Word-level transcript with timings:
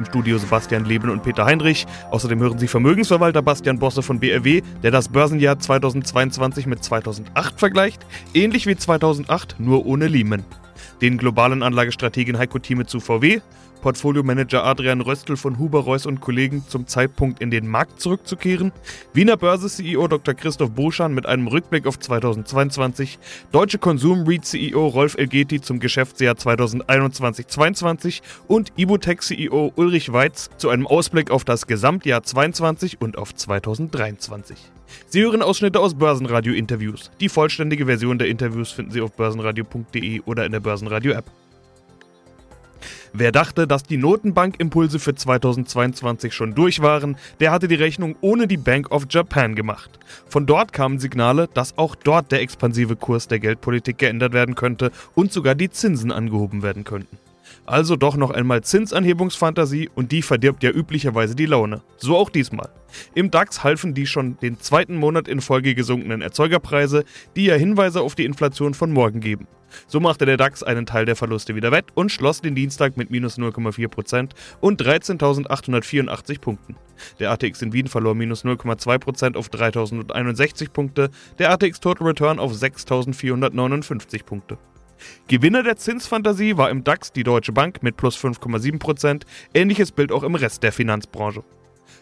Im 0.00 0.06
Studio 0.06 0.38
Sebastian 0.38 0.86
Leben 0.86 1.10
und 1.10 1.22
Peter 1.22 1.44
Heinrich. 1.44 1.86
Außerdem 2.10 2.40
hören 2.40 2.58
Sie 2.58 2.68
Vermögensverwalter 2.68 3.42
Bastian 3.42 3.78
Bosse 3.78 4.02
von 4.02 4.18
BRW, 4.18 4.62
der 4.82 4.90
das 4.90 5.10
Börsenjahr 5.10 5.58
2022 5.58 6.64
mit 6.64 6.82
2008 6.82 7.60
vergleicht, 7.60 8.06
ähnlich 8.32 8.66
wie 8.66 8.76
2008, 8.76 9.56
nur 9.58 9.84
ohne 9.84 10.06
Lehman. 10.06 10.42
Den 11.02 11.18
globalen 11.18 11.62
Anlagestrategen 11.62 12.38
Heiko 12.38 12.58
Thieme 12.58 12.86
zu 12.86 12.98
VW, 12.98 13.42
Portfoliomanager 13.80 14.64
Adrian 14.64 15.00
Röstl 15.00 15.36
von 15.36 15.58
Huber 15.58 15.80
Reuss 15.80 16.06
und 16.06 16.20
Kollegen 16.20 16.64
zum 16.68 16.86
Zeitpunkt 16.86 17.40
in 17.40 17.50
den 17.50 17.66
Markt 17.66 18.00
zurückzukehren, 18.00 18.72
Wiener 19.12 19.36
Börse-CEO 19.36 20.08
Dr. 20.08 20.34
Christoph 20.34 20.70
Boschan 20.70 21.14
mit 21.14 21.26
einem 21.26 21.46
Rückblick 21.46 21.86
auf 21.86 21.98
2022, 21.98 23.18
Deutsche 23.52 23.78
Konsum 23.78 24.24
REIT 24.26 24.44
CEO 24.44 24.86
Rolf 24.86 25.16
Elgeti 25.16 25.60
zum 25.60 25.80
Geschäftsjahr 25.80 26.34
2021-22 26.34 28.20
und 28.48 28.72
Ibutec 28.76 29.22
CEO 29.22 29.72
Ulrich 29.76 30.12
Weitz 30.12 30.50
zu 30.56 30.68
einem 30.68 30.86
Ausblick 30.86 31.30
auf 31.30 31.44
das 31.44 31.66
Gesamtjahr 31.66 32.22
22 32.22 33.00
und 33.00 33.18
auf 33.18 33.34
2023. 33.34 34.58
Sie 35.08 35.22
hören 35.22 35.42
Ausschnitte 35.42 35.80
aus 35.80 35.94
Börsenradio-Interviews. 35.94 37.10
Die 37.20 37.28
vollständige 37.28 37.86
Version 37.86 38.18
der 38.18 38.28
Interviews 38.28 38.72
finden 38.72 38.90
Sie 38.90 39.00
auf 39.00 39.12
börsenradio.de 39.12 40.20
oder 40.24 40.44
in 40.44 40.52
der 40.52 40.60
Börsenradio-App. 40.60 41.24
Wer 43.12 43.32
dachte, 43.32 43.66
dass 43.66 43.82
die 43.82 43.96
Notenbankimpulse 43.96 45.00
für 45.00 45.14
2022 45.14 46.32
schon 46.32 46.54
durch 46.54 46.80
waren, 46.80 47.16
der 47.40 47.50
hatte 47.50 47.66
die 47.66 47.74
Rechnung 47.74 48.14
ohne 48.20 48.46
die 48.46 48.56
Bank 48.56 48.92
of 48.92 49.06
Japan 49.10 49.54
gemacht. 49.54 49.98
Von 50.28 50.46
dort 50.46 50.72
kamen 50.72 50.98
Signale, 50.98 51.48
dass 51.52 51.76
auch 51.76 51.96
dort 51.96 52.30
der 52.30 52.40
expansive 52.40 52.96
Kurs 52.96 53.26
der 53.26 53.40
Geldpolitik 53.40 53.98
geändert 53.98 54.32
werden 54.32 54.54
könnte 54.54 54.92
und 55.14 55.32
sogar 55.32 55.56
die 55.56 55.70
Zinsen 55.70 56.12
angehoben 56.12 56.62
werden 56.62 56.84
könnten. 56.84 57.19
Also 57.66 57.96
doch 57.96 58.16
noch 58.16 58.30
einmal 58.30 58.62
Zinsanhebungsfantasie 58.62 59.90
und 59.94 60.12
die 60.12 60.22
verdirbt 60.22 60.62
ja 60.62 60.70
üblicherweise 60.70 61.34
die 61.34 61.46
Laune. 61.46 61.82
So 61.96 62.16
auch 62.16 62.30
diesmal. 62.30 62.70
Im 63.14 63.30
DAX 63.30 63.62
halfen 63.62 63.94
die 63.94 64.06
schon 64.06 64.36
den 64.38 64.58
zweiten 64.58 64.96
Monat 64.96 65.28
in 65.28 65.40
Folge 65.40 65.74
gesunkenen 65.74 66.22
Erzeugerpreise, 66.22 67.04
die 67.36 67.44
ja 67.44 67.54
Hinweise 67.54 68.00
auf 68.00 68.14
die 68.14 68.24
Inflation 68.24 68.74
von 68.74 68.92
morgen 68.92 69.20
geben. 69.20 69.46
So 69.86 70.00
machte 70.00 70.26
der 70.26 70.36
DAX 70.36 70.62
einen 70.62 70.86
Teil 70.86 71.04
der 71.04 71.16
Verluste 71.16 71.54
wieder 71.54 71.70
wett 71.70 71.86
und 71.94 72.10
schloss 72.10 72.40
den 72.40 72.54
Dienstag 72.54 72.96
mit 72.96 73.10
minus 73.10 73.38
0,4% 73.38 74.30
und 74.60 74.82
13.884 74.82 76.40
Punkten. 76.40 76.76
Der 77.18 77.30
ATX 77.30 77.62
in 77.62 77.72
Wien 77.72 77.86
verlor 77.86 78.14
minus 78.14 78.44
0,2% 78.44 79.36
auf 79.36 79.48
3.061 79.48 80.70
Punkte, 80.70 81.10
der 81.38 81.52
ATX 81.52 81.80
Total 81.80 82.08
Return 82.08 82.38
auf 82.38 82.52
6.459 82.52 84.24
Punkte. 84.24 84.58
Gewinner 85.28 85.62
der 85.62 85.76
Zinsfantasie 85.76 86.56
war 86.56 86.70
im 86.70 86.84
DAX 86.84 87.12
die 87.12 87.22
Deutsche 87.22 87.52
Bank 87.52 87.82
mit 87.82 87.96
plus 87.96 88.16
5,7%, 88.16 89.22
ähnliches 89.54 89.92
Bild 89.92 90.12
auch 90.12 90.22
im 90.22 90.34
Rest 90.34 90.62
der 90.62 90.72
Finanzbranche. 90.72 91.42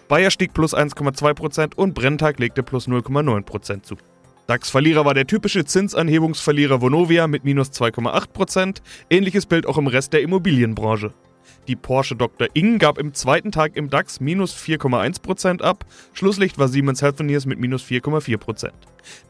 Bayer 0.09 0.31
stieg 0.31 0.55
plus 0.55 0.75
1,2% 0.75 1.75
und 1.75 1.95
Brenntag 1.95 2.39
legte 2.39 2.63
plus 2.63 2.89
0,9% 2.89 3.83
zu. 3.83 3.97
DAX-Verlierer 4.47 5.05
war 5.05 5.13
der 5.13 5.27
typische 5.27 5.67
Zinsanhebungsverlierer 5.67 6.81
Vonovia 6.81 7.27
mit 7.27 7.45
minus 7.45 7.71
2,8%, 7.71 8.81
ähnliches 9.11 9.45
Bild 9.45 9.67
auch 9.67 9.77
im 9.77 9.87
Rest 9.87 10.15
der 10.15 10.23
Immobilienbranche. 10.23 11.13
Die 11.69 11.77
Porsche 11.77 12.17
Dr. 12.17 12.49
Ing 12.55 12.79
gab 12.79 12.97
im 12.97 13.13
zweiten 13.13 13.53
Tag 13.53 13.77
im 13.77 13.91
DAX 13.91 14.21
minus 14.21 14.57
4,1% 14.57 15.61
ab. 15.61 15.85
Schlusslicht 16.15 16.59
war 16.59 16.69
Siemens 16.69 17.03
Healthineers 17.03 17.45
mit 17.45 17.61
minus 17.61 17.85
4,4%. 17.85 18.71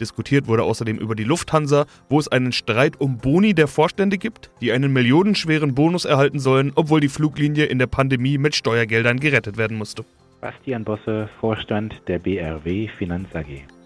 Diskutiert 0.00 0.46
wurde 0.46 0.62
außerdem 0.62 0.98
über 0.98 1.16
die 1.16 1.24
Lufthansa, 1.24 1.86
wo 2.08 2.20
es 2.20 2.28
einen 2.28 2.52
Streit 2.52 3.00
um 3.00 3.18
Boni 3.18 3.54
der 3.54 3.66
Vorstände 3.66 4.18
gibt, 4.18 4.50
die 4.60 4.70
einen 4.70 4.92
millionenschweren 4.92 5.74
Bonus 5.74 6.04
erhalten 6.04 6.38
sollen, 6.38 6.70
obwohl 6.76 7.00
die 7.00 7.08
Fluglinie 7.08 7.64
in 7.64 7.80
der 7.80 7.88
Pandemie 7.88 8.38
mit 8.38 8.54
Steuergeldern 8.54 9.18
gerettet 9.18 9.56
werden 9.56 9.76
musste. 9.76 10.04
Bastian 10.40 10.84
Bosse, 10.84 11.28
Vorstand 11.40 12.00
der 12.06 12.20
BRW 12.20 12.86
Finanz 12.96 13.34
AG. 13.34 13.77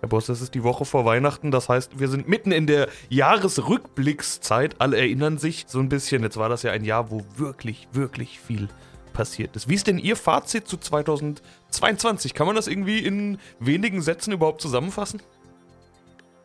Herr 0.00 0.08
Boss, 0.08 0.28
es 0.28 0.40
ist 0.40 0.54
die 0.54 0.62
Woche 0.62 0.84
vor 0.84 1.04
Weihnachten, 1.04 1.50
das 1.50 1.68
heißt, 1.68 1.98
wir 1.98 2.06
sind 2.06 2.28
mitten 2.28 2.52
in 2.52 2.68
der 2.68 2.88
Jahresrückblickszeit. 3.08 4.76
Alle 4.78 4.96
erinnern 4.96 5.38
sich 5.38 5.64
so 5.66 5.80
ein 5.80 5.88
bisschen. 5.88 6.22
Jetzt 6.22 6.36
war 6.36 6.48
das 6.48 6.62
ja 6.62 6.70
ein 6.70 6.84
Jahr, 6.84 7.10
wo 7.10 7.22
wirklich, 7.36 7.88
wirklich 7.92 8.38
viel 8.38 8.68
passiert 9.12 9.56
ist. 9.56 9.68
Wie 9.68 9.74
ist 9.74 9.88
denn 9.88 9.98
Ihr 9.98 10.14
Fazit 10.14 10.68
zu 10.68 10.76
2022? 10.76 12.32
Kann 12.34 12.46
man 12.46 12.54
das 12.54 12.68
irgendwie 12.68 13.00
in 13.00 13.38
wenigen 13.58 14.00
Sätzen 14.00 14.32
überhaupt 14.32 14.60
zusammenfassen? 14.60 15.20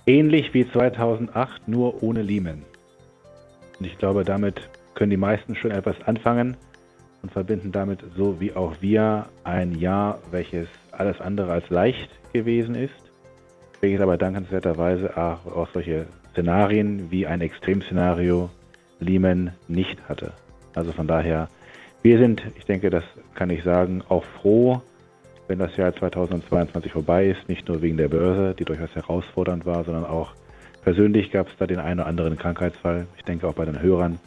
Ähnlich 0.07 0.51
wie 0.55 0.69
2008, 0.71 1.67
nur 1.67 2.01
ohne 2.01 2.23
Lehman. 2.23 2.63
Und 3.77 3.85
ich 3.85 3.97
glaube, 3.99 4.23
damit 4.23 4.67
können 4.95 5.11
die 5.11 5.17
meisten 5.17 5.55
schon 5.55 5.69
etwas 5.69 5.95
anfangen 6.05 6.57
und 7.21 7.31
verbinden 7.31 7.71
damit, 7.71 7.99
so 8.17 8.39
wie 8.39 8.53
auch 8.55 8.73
wir, 8.81 9.27
ein 9.43 9.77
Jahr, 9.77 10.19
welches 10.31 10.67
alles 10.91 11.21
andere 11.21 11.51
als 11.51 11.69
leicht 11.69 12.09
gewesen 12.33 12.73
ist 12.73 13.02
welches 13.83 14.01
aber 14.01 14.17
dankenswerterweise 14.17 15.15
auch, 15.17 15.45
auch 15.45 15.67
solche 15.73 16.05
Szenarien 16.31 17.11
wie 17.11 17.27
ein 17.27 17.41
Extremszenario 17.41 18.49
Lehman 18.99 19.51
nicht 19.67 19.97
hatte. 20.07 20.31
Also 20.73 20.93
von 20.93 21.05
daher, 21.05 21.49
wir 22.01 22.17
sind, 22.17 22.41
ich 22.57 22.63
denke, 22.63 22.89
das 22.89 23.03
kann 23.35 23.49
ich 23.49 23.61
sagen, 23.63 24.01
auch 24.07 24.23
froh, 24.41 24.81
wenn 25.49 25.59
das 25.59 25.75
Jahr 25.75 25.93
2022 25.93 26.93
vorbei 26.93 27.27
ist, 27.27 27.49
nicht 27.49 27.67
nur 27.67 27.81
wegen 27.81 27.97
der 27.97 28.07
Börse, 28.07 28.55
die 28.57 28.63
durchaus 28.63 28.95
herausfordernd 28.95 29.65
war, 29.65 29.83
sondern 29.83 30.05
auch 30.05 30.33
persönlich 30.83 31.29
gab 31.31 31.49
es 31.49 31.53
da 31.59 31.67
den 31.67 31.79
einen 31.79 31.99
oder 31.99 32.07
anderen 32.07 32.37
Krankheitsfall. 32.37 33.05
Ich 33.17 33.25
denke 33.25 33.47
auch 33.49 33.53
bei 33.53 33.65
den 33.65 33.81
Hörern 33.81 34.17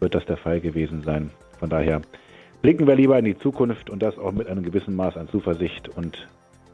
wird 0.00 0.14
das 0.14 0.24
der 0.24 0.38
Fall 0.38 0.60
gewesen 0.60 1.02
sein. 1.02 1.30
Von 1.58 1.68
daher 1.68 2.00
blicken 2.62 2.86
wir 2.86 2.96
lieber 2.96 3.18
in 3.18 3.26
die 3.26 3.38
Zukunft 3.38 3.90
und 3.90 4.02
das 4.02 4.18
auch 4.18 4.32
mit 4.32 4.48
einem 4.48 4.64
gewissen 4.64 4.96
Maß 4.96 5.18
an 5.18 5.28
Zuversicht 5.28 5.90
und 5.90 6.26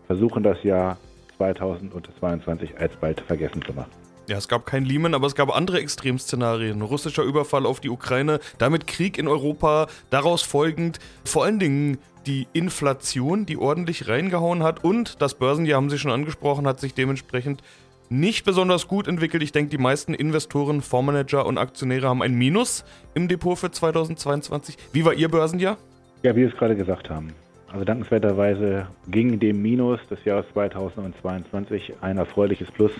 versuchen 0.06 0.44
das 0.44 0.62
Jahr 0.62 0.98
2022 1.38 2.78
alsbald 2.78 3.20
vergessen 3.22 3.62
zu 3.62 3.72
machen. 3.72 3.90
Ja, 4.28 4.36
es 4.36 4.46
gab 4.46 4.66
kein 4.66 4.84
Lehman, 4.84 5.14
aber 5.14 5.26
es 5.26 5.34
gab 5.34 5.56
andere 5.56 5.80
Extremszenarien. 5.80 6.82
Russischer 6.82 7.22
Überfall 7.22 7.64
auf 7.64 7.80
die 7.80 7.88
Ukraine, 7.88 8.40
damit 8.58 8.86
Krieg 8.86 9.16
in 9.16 9.26
Europa, 9.26 9.86
daraus 10.10 10.42
folgend 10.42 10.98
vor 11.24 11.44
allen 11.44 11.58
Dingen 11.58 11.98
die 12.26 12.46
Inflation, 12.52 13.46
die 13.46 13.56
ordentlich 13.56 14.06
reingehauen 14.06 14.62
hat 14.62 14.84
und 14.84 15.22
das 15.22 15.34
Börsenjahr, 15.34 15.78
haben 15.78 15.88
Sie 15.88 15.98
schon 15.98 16.10
angesprochen, 16.10 16.66
hat 16.66 16.78
sich 16.78 16.92
dementsprechend 16.92 17.62
nicht 18.10 18.44
besonders 18.44 18.86
gut 18.86 19.08
entwickelt. 19.08 19.42
Ich 19.42 19.52
denke, 19.52 19.70
die 19.70 19.78
meisten 19.78 20.12
Investoren, 20.12 20.82
Fondsmanager 20.82 21.46
und 21.46 21.56
Aktionäre 21.56 22.08
haben 22.08 22.22
ein 22.22 22.34
Minus 22.34 22.84
im 23.14 23.28
Depot 23.28 23.58
für 23.58 23.70
2022. 23.70 24.76
Wie 24.92 25.06
war 25.06 25.14
Ihr 25.14 25.30
Börsenjahr? 25.30 25.78
Ja, 26.22 26.36
wie 26.36 26.44
Sie 26.44 26.50
es 26.50 26.56
gerade 26.56 26.76
gesagt 26.76 27.08
haben. 27.08 27.32
Also 27.70 27.84
dankenswerterweise 27.84 28.86
ging 29.08 29.38
dem 29.38 29.60
Minus 29.60 30.00
des 30.08 30.24
Jahres 30.24 30.46
2022 30.54 31.94
ein 32.00 32.16
erfreuliches 32.16 32.70
Plus 32.70 32.92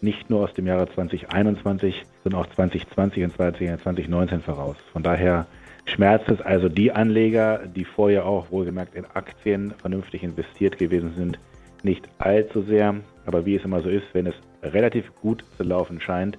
nicht 0.00 0.30
nur 0.30 0.44
aus 0.44 0.52
dem 0.54 0.66
Jahre 0.66 0.88
2021, 0.92 2.04
sondern 2.22 2.42
auch 2.42 2.54
2020 2.54 3.24
und 3.24 3.32
2019 3.34 4.40
voraus. 4.42 4.76
Von 4.92 5.02
daher 5.02 5.46
schmerzt 5.86 6.28
es 6.30 6.40
also 6.40 6.68
die 6.68 6.92
Anleger, 6.92 7.62
die 7.66 7.84
vorher 7.84 8.26
auch 8.26 8.50
wohlgemerkt 8.50 8.94
in 8.94 9.04
Aktien 9.06 9.74
vernünftig 9.78 10.22
investiert 10.22 10.78
gewesen 10.78 11.14
sind, 11.16 11.38
nicht 11.82 12.08
allzu 12.18 12.62
sehr. 12.62 12.96
Aber 13.26 13.46
wie 13.46 13.56
es 13.56 13.64
immer 13.64 13.82
so 13.82 13.88
ist, 13.88 14.06
wenn 14.12 14.26
es 14.26 14.34
relativ 14.62 15.12
gut 15.20 15.44
zu 15.56 15.62
laufen 15.62 16.00
scheint, 16.00 16.38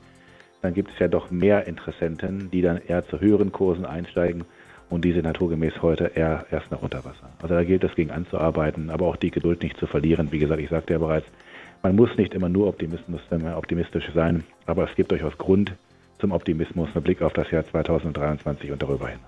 dann 0.62 0.74
gibt 0.74 0.92
es 0.92 1.00
ja 1.00 1.08
doch 1.08 1.32
mehr 1.32 1.68
Interessenten, 1.68 2.52
die 2.52 2.62
dann 2.62 2.78
eher 2.78 3.06
zu 3.08 3.20
höheren 3.20 3.52
Kursen 3.52 3.86
einsteigen 3.86 4.46
und 4.90 5.06
diese 5.06 5.20
naturgemäß 5.20 5.82
heute 5.82 6.12
eher 6.16 6.46
erst 6.52 6.72
nach 6.72 6.82
Unterwasser. 6.82 7.30
Also 7.42 7.54
da 7.54 7.64
gilt 7.64 7.84
es 7.84 7.94
gegen 7.96 8.12
anzuarbeiten, 8.12 8.90
aber 8.90 9.06
auch 9.06 9.16
die 9.16 9.32
Geduld 9.32 9.62
nicht 9.64 9.78
zu 9.78 9.88
verlieren. 9.88 10.32
Wie 10.32 10.40
gesagt, 10.40 10.62
ich 10.62 10.70
sagte 10.70 10.94
ja 10.94 11.00
bereits, 11.00 11.28
man 11.84 11.96
muss 11.96 12.10
nicht 12.18 12.34
immer 12.34 12.50
nur 12.50 12.68
optimistisch 12.68 14.12
sein, 14.14 14.44
aber 14.66 14.90
es 14.90 14.96
gibt 14.96 15.12
durchaus 15.12 15.38
Grund 15.38 15.74
zum 16.20 16.32
Optimismus 16.32 16.90
mit 16.94 17.04
Blick 17.06 17.22
auf 17.22 17.34
das 17.34 17.50
Jahr 17.52 17.66
2023 17.66 18.72
und 18.72 18.82
darüber 18.82 19.08
hin. 19.08 19.20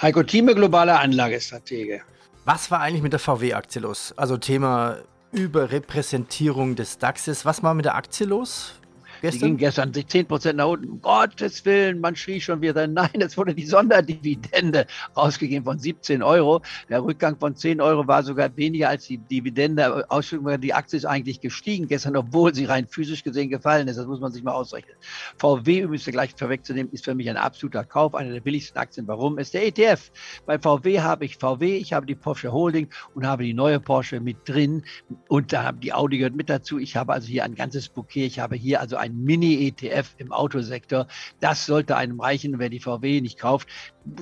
Heiko 0.00 0.22
Thieme, 0.24 0.54
globaler 0.54 0.98
Anlagestratege. 1.00 2.00
Was 2.44 2.72
war 2.72 2.80
eigentlich 2.80 3.02
mit 3.02 3.12
der 3.12 3.20
VW-Aktie 3.20 3.80
los? 3.80 4.12
Also 4.16 4.36
Thema 4.36 4.96
Überrepräsentierung 5.30 6.74
des 6.74 6.98
DAXes. 6.98 7.44
Was 7.44 7.62
war 7.62 7.74
mit 7.74 7.84
der 7.84 7.94
Aktie 7.94 8.26
los? 8.26 8.80
Gestern? 9.22 9.40
Die 9.40 9.46
ging 9.46 9.56
gestern 9.56 9.94
10 9.94 10.26
Prozent 10.26 10.56
nach 10.56 10.66
unten. 10.66 10.90
Um 10.90 11.00
Gottes 11.00 11.64
Willen, 11.64 12.00
man 12.00 12.16
schrie 12.16 12.40
schon 12.40 12.60
wieder, 12.60 12.86
nein, 12.88 13.20
es 13.20 13.36
wurde 13.36 13.54
die 13.54 13.64
Sonderdividende 13.64 14.86
rausgegeben 15.16 15.64
von 15.64 15.78
17 15.78 16.24
Euro. 16.24 16.60
Der 16.88 17.04
Rückgang 17.04 17.38
von 17.38 17.54
10 17.54 17.80
Euro 17.80 18.06
war 18.08 18.24
sogar 18.24 18.54
weniger 18.56 18.88
als 18.88 19.06
die 19.06 19.18
Dividende. 19.18 20.10
Ausschüttung, 20.10 20.60
die 20.60 20.74
Aktie 20.74 20.96
ist 20.96 21.04
eigentlich 21.04 21.40
gestiegen 21.40 21.86
gestern, 21.86 22.16
obwohl 22.16 22.52
sie 22.52 22.64
rein 22.64 22.88
physisch 22.88 23.22
gesehen 23.22 23.48
gefallen 23.48 23.86
ist. 23.86 23.96
Das 23.96 24.06
muss 24.06 24.18
man 24.18 24.32
sich 24.32 24.42
mal 24.42 24.54
ausrechnen. 24.54 24.96
VW, 25.38 25.82
übrigens 25.82 26.04
gleich 26.06 26.34
vorwegzunehmen, 26.36 26.92
ist 26.92 27.04
für 27.04 27.14
mich 27.14 27.30
ein 27.30 27.36
absoluter 27.36 27.84
Kauf, 27.84 28.16
eine 28.16 28.32
der 28.32 28.40
billigsten 28.40 28.76
Aktien. 28.78 29.06
Warum? 29.06 29.38
Ist 29.38 29.54
der 29.54 29.64
ETF. 29.64 30.10
Bei 30.46 30.58
VW 30.58 31.00
habe 31.00 31.24
ich 31.24 31.36
VW, 31.36 31.76
ich 31.76 31.92
habe 31.92 32.06
die 32.06 32.16
Porsche 32.16 32.50
Holding 32.50 32.88
und 33.14 33.24
habe 33.24 33.44
die 33.44 33.54
neue 33.54 33.78
Porsche 33.78 34.18
mit 34.18 34.48
drin 34.48 34.82
und 35.28 35.52
da 35.52 35.62
haben 35.62 35.78
die 35.78 35.92
Audi 35.92 36.18
gehört 36.18 36.34
mit 36.34 36.50
dazu. 36.50 36.80
Ich 36.80 36.96
habe 36.96 37.12
also 37.12 37.28
hier 37.28 37.44
ein 37.44 37.54
ganzes 37.54 37.88
Bouquet. 37.88 38.26
Ich 38.26 38.40
habe 38.40 38.56
hier 38.56 38.80
also 38.80 38.96
ein 38.96 39.11
Mini-ETF 39.12 40.14
im 40.18 40.32
Autosektor. 40.32 41.06
Das 41.40 41.66
sollte 41.66 41.96
einem 41.96 42.20
reichen, 42.20 42.58
wer 42.58 42.68
die 42.68 42.80
VW 42.80 43.20
nicht 43.20 43.38
kauft. 43.38 43.68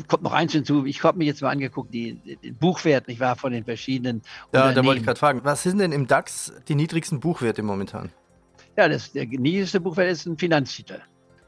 Kommt 0.08 0.22
noch 0.22 0.32
eins 0.32 0.52
hinzu. 0.52 0.84
Ich 0.84 1.02
habe 1.02 1.18
mir 1.18 1.24
jetzt 1.24 1.42
mal 1.42 1.50
angeguckt, 1.50 1.92
die, 1.94 2.20
den 2.42 2.56
Buchwert, 2.56 3.08
nicht 3.08 3.20
wahr, 3.20 3.36
von 3.36 3.52
den 3.52 3.64
verschiedenen. 3.64 4.22
Ja, 4.52 4.72
da 4.72 4.84
wollte 4.84 5.00
ich 5.00 5.06
gerade 5.06 5.18
fragen, 5.18 5.40
was 5.44 5.62
sind 5.62 5.78
denn 5.78 5.92
im 5.92 6.06
DAX 6.06 6.52
die 6.68 6.74
niedrigsten 6.74 7.20
Buchwerte 7.20 7.62
momentan? 7.62 8.10
Ja, 8.76 8.88
das, 8.88 9.12
der 9.12 9.26
niedrigste 9.26 9.80
Buchwert 9.80 10.10
ist 10.10 10.26
ein 10.26 10.38
Finanztitel. 10.38 11.00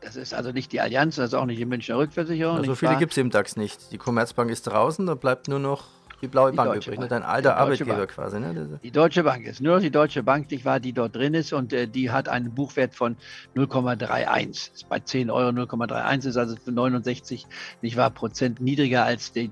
Das 0.03 0.17
ist 0.17 0.35
also 0.35 0.51
nicht 0.51 0.73
die 0.73 0.81
Allianz, 0.81 1.17
das 1.17 1.29
ist 1.29 1.35
auch 1.35 1.47
nicht 1.47 1.61
die 1.61 1.65
Münchner 1.65 1.97
Rückversicherung. 1.97 2.57
So 2.57 2.63
also 2.63 2.75
viele 2.75 2.97
gibt 2.97 3.13
es 3.13 3.19
im 3.19 3.31
DAX 3.31 3.57
nicht. 3.57 3.93
Die 3.93 3.99
Commerzbank 3.99 4.51
ist 4.51 4.63
draußen, 4.63 5.07
da 5.07 5.15
bleibt 5.15 5.47
nur 5.47 5.61
noch 5.61 5.85
die 6.23 6.29
blaue 6.29 6.53
die 6.53 6.57
Bank 6.57 6.77
übrig, 6.77 7.01
ne? 7.01 7.09
dein 7.09 7.25
alter 7.25 7.57
Arbeitgeber 7.57 7.97
Bank. 7.97 8.11
quasi. 8.11 8.39
Ne? 8.39 8.81
Die 8.83 8.93
Deutsche 8.93 9.25
Bank 9.25 9.45
ist 9.45 9.61
nur 9.61 9.81
die 9.81 9.91
Deutsche 9.91 10.23
Bank, 10.23 10.51
nicht 10.53 10.65
wahr, 10.65 10.79
die 10.79 10.93
dort 10.93 11.17
drin 11.17 11.35
ist 11.35 11.53
und 11.53 11.73
äh, 11.73 11.89
die 11.89 12.11
hat 12.11 12.29
einen 12.29 12.55
Buchwert 12.55 12.95
von 12.95 13.17
0,31. 13.57 14.73
Ist 14.73 14.89
bei 14.89 15.01
10 15.01 15.31
Euro 15.31 15.49
0,31 15.49 16.29
ist 16.29 16.37
also 16.37 16.55
für 16.57 16.71
69 16.71 17.47
nicht 17.83 17.97
wahr, 17.97 18.11
Prozent 18.11 18.61
niedriger 18.61 19.05
als 19.05 19.33
die 19.33 19.51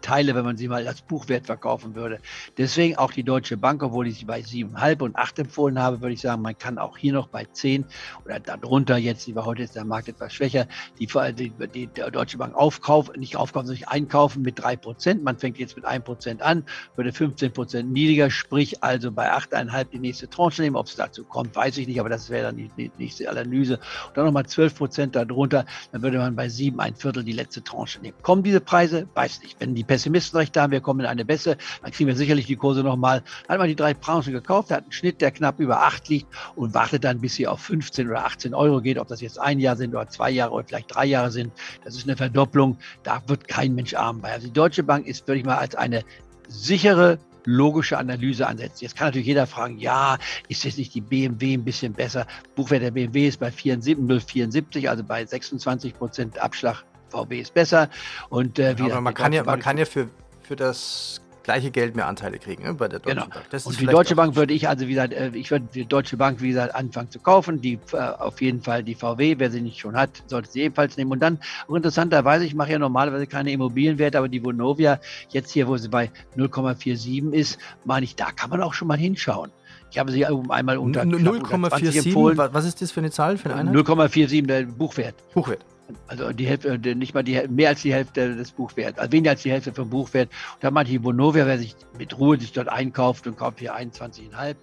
Teile, 0.00 0.34
wenn 0.34 0.44
man 0.44 0.56
sie 0.56 0.68
mal 0.68 0.86
als 0.86 1.02
Buchwert 1.02 1.46
verkaufen 1.46 1.94
würde. 1.94 2.18
Deswegen 2.58 2.96
auch 2.96 3.12
die 3.12 3.22
Deutsche 3.22 3.56
Bank, 3.56 3.82
obwohl 3.82 4.06
ich 4.06 4.18
sie 4.18 4.24
bei 4.24 4.40
7,5 4.40 5.02
und 5.02 5.16
8 5.16 5.40
empfohlen 5.40 5.78
habe, 5.78 6.00
würde 6.00 6.14
ich 6.14 6.20
sagen, 6.20 6.42
man 6.42 6.56
kann 6.56 6.78
auch 6.78 6.96
hier 6.96 7.12
noch 7.12 7.28
bei 7.28 7.44
10 7.44 7.84
oder 8.24 8.40
darunter 8.40 8.96
jetzt, 8.96 9.26
lieber 9.26 9.44
heute 9.44 9.62
ist 9.62 9.76
der 9.76 9.84
Markt 9.84 10.08
etwas 10.08 10.32
schwächer, 10.32 10.66
die, 10.98 11.06
die, 11.06 11.52
die, 11.66 11.88
Deutsche 12.10 12.38
Bank 12.38 12.54
aufkaufen, 12.54 13.18
nicht 13.18 13.36
aufkaufen, 13.36 13.68
sondern 13.68 13.88
einkaufen 13.88 14.42
mit 14.42 14.62
3 14.62 14.76
Prozent. 14.76 15.22
Man 15.22 15.38
fängt 15.38 15.58
jetzt 15.58 15.76
mit 15.76 15.84
1 15.84 16.04
Prozent 16.04 16.42
an, 16.42 16.64
würde 16.96 17.12
15 17.12 17.52
Prozent 17.52 17.92
niedriger, 17.92 18.30
sprich 18.30 18.82
also 18.82 19.12
bei 19.12 19.32
8,5 19.32 19.86
die 19.92 19.98
nächste 19.98 20.28
Tranche 20.28 20.62
nehmen. 20.62 20.76
Ob 20.76 20.86
es 20.86 20.96
dazu 20.96 21.24
kommt, 21.24 21.54
weiß 21.54 21.76
ich 21.78 21.86
nicht, 21.86 22.00
aber 22.00 22.08
das 22.08 22.30
wäre 22.30 22.44
dann 22.44 22.56
die, 22.56 22.70
die 22.76 22.90
nächste 22.98 23.28
Analyse. 23.28 23.78
Und 24.08 24.16
dann 24.16 24.24
nochmal 24.26 24.46
12 24.46 24.74
Prozent 24.74 25.16
darunter, 25.16 25.66
dann 25.92 26.02
würde 26.02 26.18
man 26.18 26.36
bei 26.36 26.48
7 26.48 26.78
ein 26.80 26.94
Viertel 26.94 27.24
die 27.24 27.32
letzte 27.32 27.62
Tranche 27.62 28.00
nehmen. 28.00 28.16
Kommen 28.22 28.42
diese 28.42 28.60
Preise? 28.60 29.08
Weiß 29.14 29.42
nicht. 29.42 29.56
Wenn 29.60 29.74
die 29.74 29.84
Pessimisten 29.90 30.38
recht 30.38 30.56
haben, 30.56 30.70
wir 30.70 30.80
kommen 30.80 31.00
in 31.00 31.06
eine 31.06 31.24
Bässe, 31.24 31.56
dann 31.82 31.90
kriegen 31.90 32.06
wir 32.06 32.14
sicherlich 32.14 32.46
die 32.46 32.54
Kurse 32.54 32.84
nochmal. 32.84 33.24
Hat 33.48 33.58
man 33.58 33.66
die 33.66 33.74
drei 33.74 33.92
Branchen 33.92 34.32
gekauft, 34.32 34.70
hat 34.70 34.84
einen 34.84 34.92
Schnitt, 34.92 35.20
der 35.20 35.32
knapp 35.32 35.58
über 35.58 35.82
8 35.82 36.08
liegt 36.08 36.28
und 36.54 36.74
wartet 36.74 37.02
dann, 37.02 37.20
bis 37.20 37.34
sie 37.34 37.48
auf 37.48 37.58
15 37.58 38.08
oder 38.08 38.24
18 38.24 38.54
Euro 38.54 38.80
geht. 38.80 38.98
Ob 38.98 39.08
das 39.08 39.20
jetzt 39.20 39.40
ein 39.40 39.58
Jahr 39.58 39.74
sind 39.74 39.92
oder 39.92 40.06
zwei 40.06 40.30
Jahre 40.30 40.52
oder 40.52 40.64
vielleicht 40.64 40.94
drei 40.94 41.06
Jahre 41.06 41.32
sind, 41.32 41.52
das 41.82 41.96
ist 41.96 42.04
eine 42.04 42.16
Verdopplung. 42.16 42.78
Da 43.02 43.20
wird 43.26 43.48
kein 43.48 43.74
Mensch 43.74 43.94
arm 43.94 44.20
bei. 44.20 44.30
Also 44.30 44.46
die 44.46 44.52
Deutsche 44.52 44.84
Bank 44.84 45.08
ist, 45.08 45.26
würde 45.26 45.40
ich 45.40 45.44
mal, 45.44 45.58
als 45.58 45.74
eine 45.74 46.04
sichere 46.46 47.18
logische 47.44 47.98
Analyse 47.98 48.46
ansetzen. 48.46 48.84
Jetzt 48.84 48.94
kann 48.96 49.08
natürlich 49.08 49.26
jeder 49.26 49.48
fragen, 49.48 49.76
ja, 49.78 50.18
ist 50.46 50.62
jetzt 50.62 50.78
nicht 50.78 50.94
die 50.94 51.00
BMW 51.00 51.54
ein 51.54 51.64
bisschen 51.64 51.94
besser? 51.94 52.28
Buchwert 52.54 52.82
der 52.82 52.92
BMW 52.92 53.26
ist 53.26 53.40
bei 53.40 53.48
0,74, 53.48 54.88
also 54.88 55.02
bei 55.02 55.26
26 55.26 55.94
Prozent 55.94 56.38
Abschlag 56.38 56.84
VW 57.10 57.40
ist 57.40 57.54
besser. 57.54 57.88
Und, 58.28 58.58
äh, 58.58 58.78
wie 58.78 58.90
aber 58.90 59.00
man 59.00 59.14
kann, 59.14 59.32
ja, 59.32 59.44
man 59.44 59.60
kann 59.60 59.78
ja 59.78 59.84
für, 59.84 60.08
für 60.42 60.56
das 60.56 61.20
gleiche 61.42 61.70
Geld 61.70 61.96
mehr 61.96 62.06
Anteile 62.06 62.38
kriegen 62.38 62.62
ne, 62.62 62.74
bei 62.74 62.88
der 62.88 62.98
Deutschen 63.00 63.18
genau. 63.20 63.28
Bank. 63.28 63.46
Das 63.50 63.66
und 63.66 63.80
die 63.80 63.86
Deutsche 63.86 64.14
Bank 64.14 64.36
würde 64.36 64.54
ich 64.54 64.68
also 64.68 64.86
wieder, 64.86 65.10
äh, 65.10 65.30
ich 65.34 65.50
würde 65.50 65.66
die 65.74 65.84
Deutsche 65.84 66.16
Bank 66.16 66.40
wieder 66.40 66.74
anfangen 66.74 67.10
zu 67.10 67.18
kaufen. 67.18 67.60
Die 67.60 67.78
äh, 67.92 67.96
auf 67.96 68.40
jeden 68.40 68.62
Fall 68.62 68.82
die 68.82 68.94
VW, 68.94 69.36
wer 69.38 69.50
sie 69.50 69.60
nicht 69.60 69.80
schon 69.80 69.96
hat, 69.96 70.10
sollte 70.26 70.50
sie 70.50 70.62
ebenfalls 70.62 70.96
nehmen. 70.96 71.12
Und 71.12 71.20
dann, 71.20 71.38
auch 71.66 71.74
interessanterweise, 71.74 72.44
ich 72.44 72.54
mache 72.54 72.72
ja 72.72 72.78
normalerweise 72.78 73.26
keine 73.26 73.50
Immobilienwerte, 73.52 74.18
aber 74.18 74.28
die 74.28 74.44
Vonovia, 74.44 75.00
jetzt 75.30 75.50
hier, 75.50 75.66
wo 75.66 75.76
sie 75.76 75.88
bei 75.88 76.10
0,47 76.36 77.32
ist, 77.32 77.58
meine 77.84 78.04
ich, 78.04 78.16
da 78.16 78.30
kann 78.30 78.50
man 78.50 78.62
auch 78.62 78.74
schon 78.74 78.88
mal 78.88 78.98
hinschauen. 78.98 79.50
Ich 79.90 79.98
habe 79.98 80.12
sie 80.12 80.24
einmal 80.24 80.78
unter 80.78 81.02
0,47. 81.02 82.52
Was 82.52 82.64
ist 82.64 82.80
das 82.80 82.92
für 82.92 83.00
eine 83.00 83.10
Zahl 83.10 83.38
für 83.38 83.52
eine 83.52 83.72
0,47 83.72 84.46
der 84.46 84.62
Buchwert. 84.62 85.16
Buchwert. 85.34 85.64
Also 86.06 86.32
die 86.32 86.46
Hälfte, 86.46 86.68
äh, 86.68 86.94
nicht 86.94 87.14
mal 87.14 87.22
die 87.22 87.40
mehr 87.48 87.70
als 87.70 87.82
die 87.82 87.92
Hälfte 87.92 88.36
des 88.36 88.52
Buchwerts, 88.52 88.98
also 88.98 89.12
weniger 89.12 89.30
als 89.30 89.42
die 89.42 89.50
Hälfte 89.50 89.72
vom 89.72 89.90
Buchwert. 89.90 90.28
Und 90.54 90.64
da 90.64 90.70
meinte 90.70 90.92
ich, 90.92 91.00
Bonovia, 91.00 91.46
wer 91.46 91.58
sich 91.58 91.74
mit 91.98 92.18
Ruhe 92.18 92.38
sich 92.38 92.52
dort 92.52 92.68
einkauft 92.68 93.26
und 93.26 93.36
kauft 93.36 93.60
hier 93.60 93.76
21,5. 93.76 94.56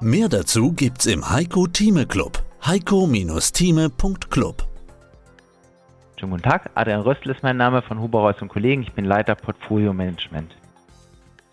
Mehr 0.00 0.28
dazu 0.28 0.72
gibt's 0.72 1.06
im 1.06 1.30
Heiko 1.30 1.66
Thieme 1.66 2.06
Club. 2.06 2.42
heiko-thieme.club 2.66 4.68
Schönen 6.18 6.30
guten 6.30 6.42
Tag, 6.42 6.70
Adrian 6.74 7.00
Röstl 7.00 7.30
ist 7.30 7.42
mein 7.42 7.56
Name 7.56 7.82
von 7.82 8.00
Huber 8.00 8.20
Reus 8.20 8.40
und 8.40 8.48
Kollegen. 8.48 8.82
Ich 8.82 8.92
bin 8.92 9.04
Leiter 9.04 9.34
Portfolio 9.34 9.92
Management. 9.92 10.54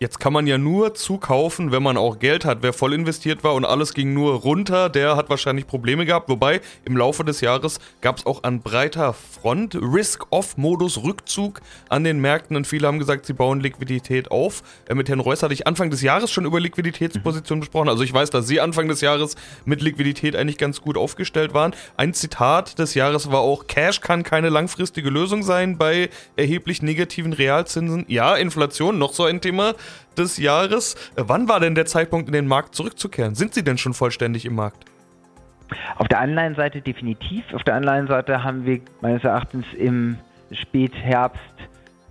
Jetzt 0.02 0.18
kann 0.18 0.32
man 0.32 0.48
ja 0.48 0.58
nur 0.58 0.94
zukaufen, 0.94 1.70
wenn 1.70 1.84
man 1.84 1.96
auch 1.96 2.18
Geld 2.18 2.44
hat. 2.44 2.58
Wer 2.62 2.72
voll 2.72 2.92
investiert 2.92 3.44
war 3.44 3.54
und 3.54 3.64
alles 3.64 3.94
ging 3.94 4.12
nur 4.12 4.34
runter, 4.34 4.88
der 4.88 5.14
hat 5.14 5.30
wahrscheinlich 5.30 5.68
Probleme 5.68 6.04
gehabt. 6.04 6.28
Wobei 6.28 6.60
im 6.84 6.96
Laufe 6.96 7.22
des 7.22 7.40
Jahres 7.40 7.78
gab 8.00 8.18
es 8.18 8.26
auch 8.26 8.42
an 8.42 8.62
breiter 8.62 9.12
Front 9.12 9.76
Risk-Off-Modus, 9.76 11.04
Rückzug 11.04 11.60
an 11.88 12.02
den 12.02 12.18
Märkten 12.18 12.56
und 12.56 12.66
viele 12.66 12.88
haben 12.88 12.98
gesagt, 12.98 13.26
sie 13.26 13.32
bauen 13.32 13.60
Liquidität 13.60 14.32
auf. 14.32 14.64
Äh, 14.88 14.96
mit 14.96 15.08
Herrn 15.08 15.20
Reus 15.20 15.44
hatte 15.44 15.54
ich 15.54 15.68
Anfang 15.68 15.88
des 15.90 16.02
Jahres 16.02 16.32
schon 16.32 16.46
über 16.46 16.58
Liquiditätspositionen 16.58 17.60
mhm. 17.60 17.66
besprochen. 17.66 17.88
Also 17.88 18.02
ich 18.02 18.12
weiß, 18.12 18.30
dass 18.30 18.48
Sie 18.48 18.60
Anfang 18.60 18.88
des 18.88 19.02
Jahres 19.02 19.36
mit 19.66 19.82
Liquidität 19.82 20.34
eigentlich 20.34 20.58
ganz 20.58 20.80
gut 20.80 20.96
aufgestellt 20.96 21.54
waren. 21.54 21.76
Ein 21.96 22.12
Zitat 22.12 22.76
des 22.80 22.94
Jahres 22.94 23.30
war 23.30 23.38
auch, 23.38 23.68
Cash 23.68 24.00
kann 24.00 24.24
keine 24.24 24.48
langfristige 24.48 25.10
Lösung 25.10 25.44
sein 25.44 25.78
bei 25.78 26.10
erheblich 26.34 26.82
negativen 26.82 27.32
Realzinsen. 27.32 28.04
Ja, 28.08 28.34
Inflation, 28.34 28.98
noch 28.98 29.12
so 29.12 29.26
ein 29.26 29.40
Thema 29.40 29.74
des 30.16 30.38
Jahres. 30.38 30.96
Wann 31.16 31.48
war 31.48 31.60
denn 31.60 31.74
der 31.74 31.86
Zeitpunkt, 31.86 32.28
in 32.28 32.32
den 32.32 32.46
Markt 32.46 32.74
zurückzukehren? 32.74 33.34
Sind 33.34 33.54
Sie 33.54 33.64
denn 33.64 33.78
schon 33.78 33.94
vollständig 33.94 34.44
im 34.44 34.54
Markt? 34.54 34.84
Auf 35.96 36.08
der 36.08 36.20
Anleihenseite 36.20 36.80
definitiv. 36.80 37.44
Auf 37.54 37.62
der 37.62 37.74
Anleihenseite 37.74 38.44
haben 38.44 38.66
wir 38.66 38.80
meines 39.00 39.24
Erachtens 39.24 39.64
im 39.76 40.18
Spätherbst 40.50 41.40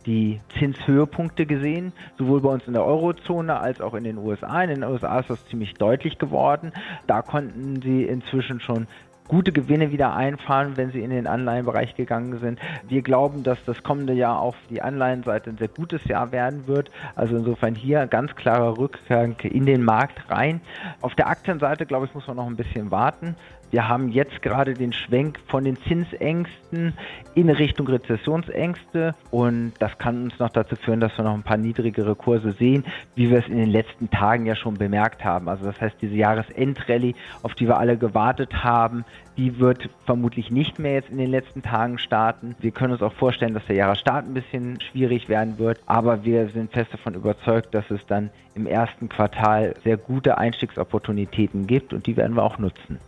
die 0.06 0.40
Zinshöhepunkte 0.58 1.46
gesehen, 1.46 1.94
sowohl 2.18 2.42
bei 2.42 2.50
uns 2.50 2.66
in 2.66 2.74
der 2.74 2.84
Eurozone 2.84 3.60
als 3.60 3.82
auch 3.82 3.94
in 3.94 4.04
den 4.04 4.18
USA. 4.18 4.64
In 4.64 4.70
den 4.70 4.84
USA 4.84 5.20
ist 5.20 5.30
das 5.30 5.46
ziemlich 5.48 5.76
deutlich 5.76 6.18
geworden. 6.18 6.72
Da 7.08 7.22
konnten 7.22 7.82
sie 7.82 8.04
inzwischen 8.04 8.60
schon 8.60 8.88
gute 9.32 9.54
Gewinne 9.54 9.94
wieder 9.94 10.14
einfahren, 10.14 10.76
wenn 10.76 10.92
sie 10.92 11.00
in 11.00 11.10
den 11.10 11.26
Anleihenbereich 11.26 11.96
gegangen 11.96 12.38
sind. 12.40 12.60
Wir 12.90 13.02
glauben, 13.02 13.44
dass 13.44 13.58
das 13.66 13.82
kommende 13.82 14.12
Jahr 14.12 14.42
auf 14.42 14.58
die 14.70 14.82
Anleihenseite 14.82 15.50
ein 15.50 15.58
sehr 15.58 15.70
gutes 15.70 16.04
Jahr 16.04 16.34
werden 16.34 16.68
wird. 16.68 16.92
Also 17.16 17.38
insofern 17.38 17.74
hier 17.74 18.08
ganz 18.08 18.36
klarer 18.36 18.78
Rückgang 18.78 19.38
in 19.44 19.66
den 19.66 19.86
Markt 19.86 20.30
rein. 20.30 20.60
Auf 21.00 21.16
der 21.16 21.28
Aktienseite, 21.28 21.86
glaube 21.86 22.08
ich, 22.08 22.14
muss 22.14 22.28
man 22.28 22.36
noch 22.36 22.48
ein 22.48 22.58
bisschen 22.58 22.92
warten. 22.92 23.38
Wir 23.72 23.88
haben 23.88 24.10
jetzt 24.10 24.42
gerade 24.42 24.74
den 24.74 24.92
Schwenk 24.92 25.40
von 25.48 25.64
den 25.64 25.78
Zinsängsten 25.78 26.94
in 27.36 27.50
Richtung 27.50 27.88
Rezessionsängste 27.88 29.16
und 29.32 29.72
das 29.80 29.98
kann 29.98 30.24
uns 30.24 30.38
noch 30.40 30.50
dazu 30.50 30.76
führen, 30.76 31.00
dass 31.00 31.18
wir 31.18 31.24
noch 31.24 31.34
ein 31.34 31.44
paar 31.44 31.56
niedrigere 31.56 32.16
Kurse 32.16 32.52
sehen, 32.52 32.84
wie 33.16 33.30
wir 33.30 33.40
es 33.40 33.48
in 33.48 33.56
den 33.56 33.70
letzten 33.70 34.10
Tagen 34.10 34.46
ja 34.46 34.56
schon 34.58 34.74
bemerkt 34.74 35.24
haben. 35.24 35.48
Also 35.48 35.64
das 35.66 35.80
heißt, 35.80 35.96
diese 36.02 36.16
Jahresendrallye, 36.16 37.16
auf 37.44 37.56
die 37.56 37.66
wir 37.66 37.78
alle 37.78 37.96
gewartet 37.96 38.62
haben, 38.62 39.06
die 39.38 39.58
wird 39.58 39.90
vermutlich 40.06 40.52
nicht 40.52 40.78
mehr 40.78 40.96
jetzt 40.96 41.10
in 41.10 41.18
den 41.18 41.32
letzten 41.32 41.62
Tagen 41.62 41.98
starten. 41.98 42.58
Wir 42.60 42.72
können 42.72 42.92
uns 42.92 43.02
auch 43.02 43.14
vorstellen, 43.14 43.54
dass 43.54 43.66
der 43.68 43.78
Jahresstart 43.78 44.26
ein 44.26 44.34
bisschen 44.34 44.82
schwierig 44.82 45.30
werden 45.30 45.58
wird, 45.60 45.80
aber 45.86 46.26
wir 46.26 46.50
sind 46.50 46.74
fest 46.74 46.92
davon 46.92 47.14
überzeugt, 47.14 47.74
dass 47.74 47.90
es 47.90 48.06
dann 48.06 48.32
im 48.54 48.68
ersten 48.68 49.08
Quartal 49.08 49.76
sehr 49.86 49.96
gute 49.96 50.38
Einstiegsopportunitäten 50.38 51.68
gibt 51.68 51.94
und 51.94 52.06
die 52.06 52.18
werden 52.18 52.36
wir 52.36 52.44
auch 52.44 52.58
nutzen. 52.58 53.00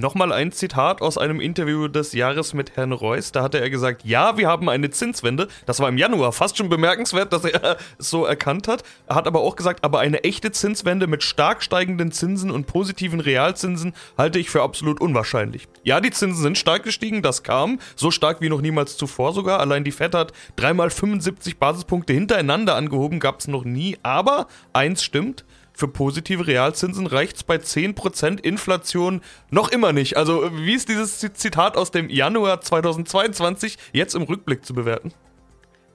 Nochmal 0.00 0.32
ein 0.32 0.50
Zitat 0.50 1.02
aus 1.02 1.18
einem 1.18 1.40
Interview 1.40 1.86
des 1.86 2.14
Jahres 2.14 2.54
mit 2.54 2.74
Herrn 2.74 2.92
Reuss. 2.92 3.32
Da 3.32 3.42
hatte 3.42 3.60
er 3.60 3.68
gesagt, 3.68 4.02
ja, 4.02 4.38
wir 4.38 4.48
haben 4.48 4.70
eine 4.70 4.88
Zinswende. 4.88 5.46
Das 5.66 5.78
war 5.78 5.90
im 5.90 5.98
Januar 5.98 6.32
fast 6.32 6.56
schon 6.56 6.70
bemerkenswert, 6.70 7.34
dass 7.34 7.44
er 7.44 7.76
es 7.98 8.08
so 8.08 8.24
erkannt 8.24 8.66
hat. 8.66 8.82
Er 9.06 9.16
hat 9.16 9.26
aber 9.26 9.40
auch 9.40 9.56
gesagt, 9.56 9.84
aber 9.84 10.00
eine 10.00 10.24
echte 10.24 10.52
Zinswende 10.52 11.06
mit 11.06 11.22
stark 11.22 11.62
steigenden 11.62 12.12
Zinsen 12.12 12.50
und 12.50 12.66
positiven 12.66 13.20
Realzinsen 13.20 13.92
halte 14.16 14.38
ich 14.38 14.48
für 14.48 14.62
absolut 14.62 15.02
unwahrscheinlich. 15.02 15.68
Ja, 15.84 16.00
die 16.00 16.10
Zinsen 16.10 16.42
sind 16.42 16.56
stark 16.56 16.82
gestiegen, 16.82 17.20
das 17.20 17.42
kam. 17.42 17.78
So 17.94 18.10
stark 18.10 18.40
wie 18.40 18.48
noch 18.48 18.62
niemals 18.62 18.96
zuvor 18.96 19.34
sogar. 19.34 19.60
Allein 19.60 19.84
die 19.84 19.92
Fed 19.92 20.14
hat 20.14 20.32
dreimal 20.56 20.88
75 20.88 21.58
Basispunkte 21.58 22.14
hintereinander 22.14 22.74
angehoben, 22.74 23.20
gab 23.20 23.40
es 23.40 23.48
noch 23.48 23.64
nie. 23.64 23.98
Aber 24.02 24.46
eins 24.72 25.04
stimmt, 25.04 25.44
für 25.80 25.88
positive 25.88 26.46
Realzinsen 26.46 27.06
reicht 27.06 27.36
es 27.36 27.42
bei 27.42 27.56
10% 27.56 28.38
Inflation 28.44 29.22
noch 29.50 29.72
immer 29.72 29.92
nicht. 29.92 30.16
Also 30.16 30.50
wie 30.52 30.74
ist 30.74 30.88
dieses 30.88 31.18
Zitat 31.18 31.76
aus 31.76 31.90
dem 31.90 32.10
Januar 32.10 32.60
2022 32.60 33.78
jetzt 33.92 34.14
im 34.14 34.22
Rückblick 34.22 34.64
zu 34.64 34.74
bewerten? 34.74 35.12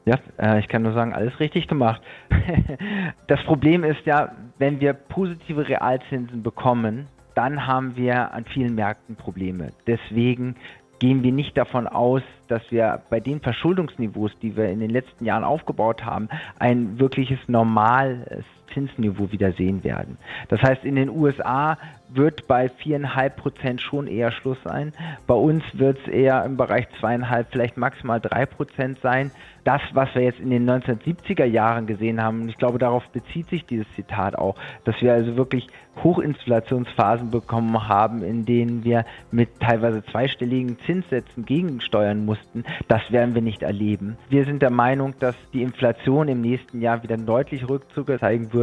Ja, 0.05 0.19
äh, 0.37 0.59
ich 0.59 0.67
kann 0.67 0.81
nur 0.81 0.93
sagen, 0.93 1.13
alles 1.13 1.39
richtig 1.39 1.67
gemacht. 1.67 2.01
das 3.27 3.43
Problem 3.43 3.83
ist 3.83 4.05
ja, 4.05 4.35
wenn 4.57 4.79
wir 4.79 4.93
positive 4.93 5.67
Realzinsen 5.67 6.43
bekommen, 6.43 7.07
dann 7.35 7.67
haben 7.67 7.95
wir 7.95 8.33
an 8.33 8.45
vielen 8.45 8.75
Märkten 8.75 9.15
Probleme. 9.15 9.71
Deswegen 9.87 10.55
gehen 10.99 11.23
wir 11.23 11.31
nicht 11.31 11.57
davon 11.57 11.87
aus, 11.87 12.21
dass 12.47 12.61
wir 12.69 13.01
bei 13.09 13.19
den 13.19 13.41
Verschuldungsniveaus, 13.41 14.31
die 14.41 14.55
wir 14.55 14.69
in 14.69 14.79
den 14.79 14.89
letzten 14.89 15.25
Jahren 15.25 15.43
aufgebaut 15.43 16.03
haben, 16.05 16.29
ein 16.57 16.99
wirkliches 16.99 17.39
normales 17.47 18.45
Zinsniveau 18.73 19.31
wieder 19.31 19.51
sehen 19.53 19.83
werden. 19.83 20.17
Das 20.49 20.61
heißt, 20.61 20.83
in 20.83 20.95
den 20.95 21.09
USA 21.09 21.77
wird 22.09 22.47
bei 22.47 22.67
4,5 22.67 23.29
Prozent 23.31 23.81
schon 23.81 24.07
eher 24.07 24.31
Schluss 24.31 24.57
sein. 24.63 24.93
Bei 25.27 25.33
uns 25.33 25.63
wird 25.73 25.99
es 25.99 26.07
eher 26.07 26.43
im 26.45 26.57
Bereich 26.57 26.87
2,5, 27.01 27.45
vielleicht 27.51 27.77
maximal 27.77 28.19
3 28.19 28.45
Prozent 28.45 28.99
sein. 29.01 29.31
Das, 29.63 29.81
was 29.93 30.13
wir 30.13 30.21
jetzt 30.21 30.39
in 30.39 30.51
den 30.51 30.69
1970er 30.69 31.45
Jahren 31.45 31.87
gesehen 31.87 32.21
haben, 32.21 32.41
und 32.41 32.49
ich 32.49 32.57
glaube, 32.57 32.77
darauf 32.77 33.03
bezieht 33.09 33.47
sich 33.49 33.65
dieses 33.65 33.87
Zitat 33.95 34.37
auch, 34.37 34.55
dass 34.83 35.01
wir 35.01 35.13
also 35.13 35.35
wirklich 35.37 35.67
Hochinflationsphasen 36.03 37.31
bekommen 37.31 37.87
haben, 37.87 38.21
in 38.21 38.45
denen 38.45 38.83
wir 38.83 39.05
mit 39.31 39.59
teilweise 39.59 40.03
zweistelligen 40.03 40.77
Zinssätzen 40.85 41.45
gegensteuern 41.45 42.25
mussten, 42.25 42.63
das 42.87 43.11
werden 43.11 43.33
wir 43.33 43.41
nicht 43.41 43.63
erleben. 43.63 44.17
Wir 44.29 44.45
sind 44.45 44.61
der 44.61 44.71
Meinung, 44.71 45.15
dass 45.19 45.35
die 45.53 45.63
Inflation 45.63 46.27
im 46.27 46.41
nächsten 46.41 46.81
Jahr 46.81 47.01
wieder 47.01 47.17
deutlich 47.17 47.67
Rückzüge 47.67 48.19
zeigen 48.19 48.53
wird. 48.53 48.54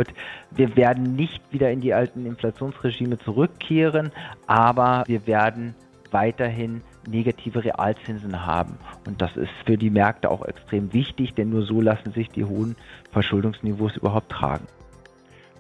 Wir 0.51 0.77
werden 0.77 1.17
nicht 1.17 1.43
wieder 1.53 1.71
in 1.71 1.81
die 1.81 1.95
alten 1.95 2.27
Inflationsregime 2.27 3.19
zurück 3.19 3.43
zurückkehren, 3.43 4.13
aber 4.47 5.05
wir 5.07 5.27
werden 5.27 5.75
weiterhin 6.11 6.83
negative 7.09 7.65
Realzinsen 7.65 8.45
haben. 8.47 8.79
Und 9.07 9.21
das 9.21 9.37
ist 9.37 9.51
für 9.65 9.77
die 9.77 9.91
Märkte 9.91 10.31
auch 10.31 10.45
extrem 10.45 10.93
wichtig, 10.93 11.35
denn 11.35 11.51
nur 11.51 11.65
so 11.65 11.81
lassen 11.81 12.13
sich 12.13 12.29
die 12.29 12.45
hohen 12.45 12.77
Verschuldungsniveaus 13.13 13.97
überhaupt 13.97 14.31
tragen. 14.31 14.67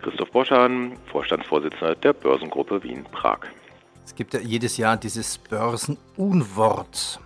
Christoph 0.03 0.31
Boschan, 0.31 0.93
Vorstandsvorsitzender 1.07 1.95
der 1.95 2.13
Börsengruppe 2.13 2.83
Wien-Prag. 2.83 3.39
Es 4.05 4.15
gibt 4.15 4.35
ja 4.35 4.41
jedes 4.41 4.77
Jahr 4.77 4.97
dieses 4.97 5.39
Börsenunwort. 5.39 7.21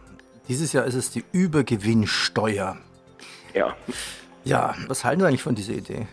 Dieses 0.49 0.73
Jahr 0.73 0.85
ist 0.85 0.95
es 0.95 1.11
die 1.11 1.25
Übergewinnsteuer. 1.33 2.77
Ja. 3.55 3.75
Ja, 4.45 4.75
was 4.87 5.05
halten 5.05 5.21
Sie 5.21 5.27
eigentlich 5.27 5.43
von 5.43 5.55
dieser 5.55 5.73
Idee? 5.73 6.07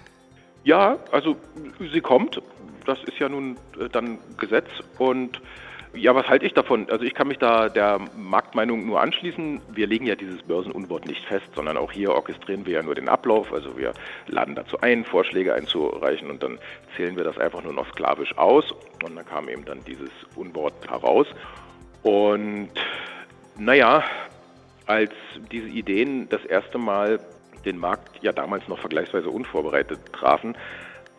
Ja, 0.63 0.97
also 1.11 1.35
sie 1.79 2.01
kommt 2.01 2.41
das 2.85 3.01
ist 3.03 3.19
ja 3.19 3.29
nun 3.29 3.57
äh, 3.79 3.89
dann 3.89 4.19
Gesetz 4.37 4.69
und 4.97 5.41
ja, 5.95 6.15
was 6.15 6.27
halte 6.27 6.47
ich 6.47 6.55
davon? 6.55 6.89
Also 6.89 7.05
ich 7.05 7.13
kann 7.13 7.27
mich 7.27 7.37
da 7.37 7.69
der 7.69 7.99
Marktmeinung 8.17 8.83
nur 8.83 8.99
anschließen. 8.99 9.61
Wir 9.69 9.85
legen 9.85 10.07
ja 10.07 10.15
dieses 10.15 10.41
Börsenunwort 10.41 11.05
nicht 11.05 11.23
fest, 11.25 11.45
sondern 11.53 11.77
auch 11.77 11.91
hier 11.91 12.13
orchestrieren 12.13 12.65
wir 12.65 12.73
ja 12.73 12.81
nur 12.81 12.95
den 12.95 13.07
Ablauf. 13.07 13.53
Also 13.53 13.77
wir 13.77 13.93
laden 14.25 14.55
dazu 14.55 14.79
ein, 14.81 15.05
Vorschläge 15.05 15.53
einzureichen 15.53 16.31
und 16.31 16.41
dann 16.41 16.57
zählen 16.97 17.15
wir 17.15 17.23
das 17.23 17.37
einfach 17.37 17.61
nur 17.61 17.73
noch 17.73 17.87
sklavisch 17.91 18.35
aus. 18.39 18.71
Und 19.03 19.15
dann 19.15 19.23
kam 19.23 19.47
eben 19.47 19.65
dann 19.65 19.83
dieses 19.85 20.09
Unwort 20.35 20.73
heraus. 20.89 21.27
Und 22.01 22.71
naja, 23.59 24.03
als 24.87 25.11
diese 25.51 25.67
Ideen 25.67 26.27
das 26.27 26.43
erste 26.43 26.79
Mal 26.79 27.19
den 27.65 27.77
Markt 27.77 28.23
ja 28.23 28.31
damals 28.31 28.67
noch 28.67 28.79
vergleichsweise 28.79 29.29
unvorbereitet 29.29 29.99
trafen, 30.13 30.55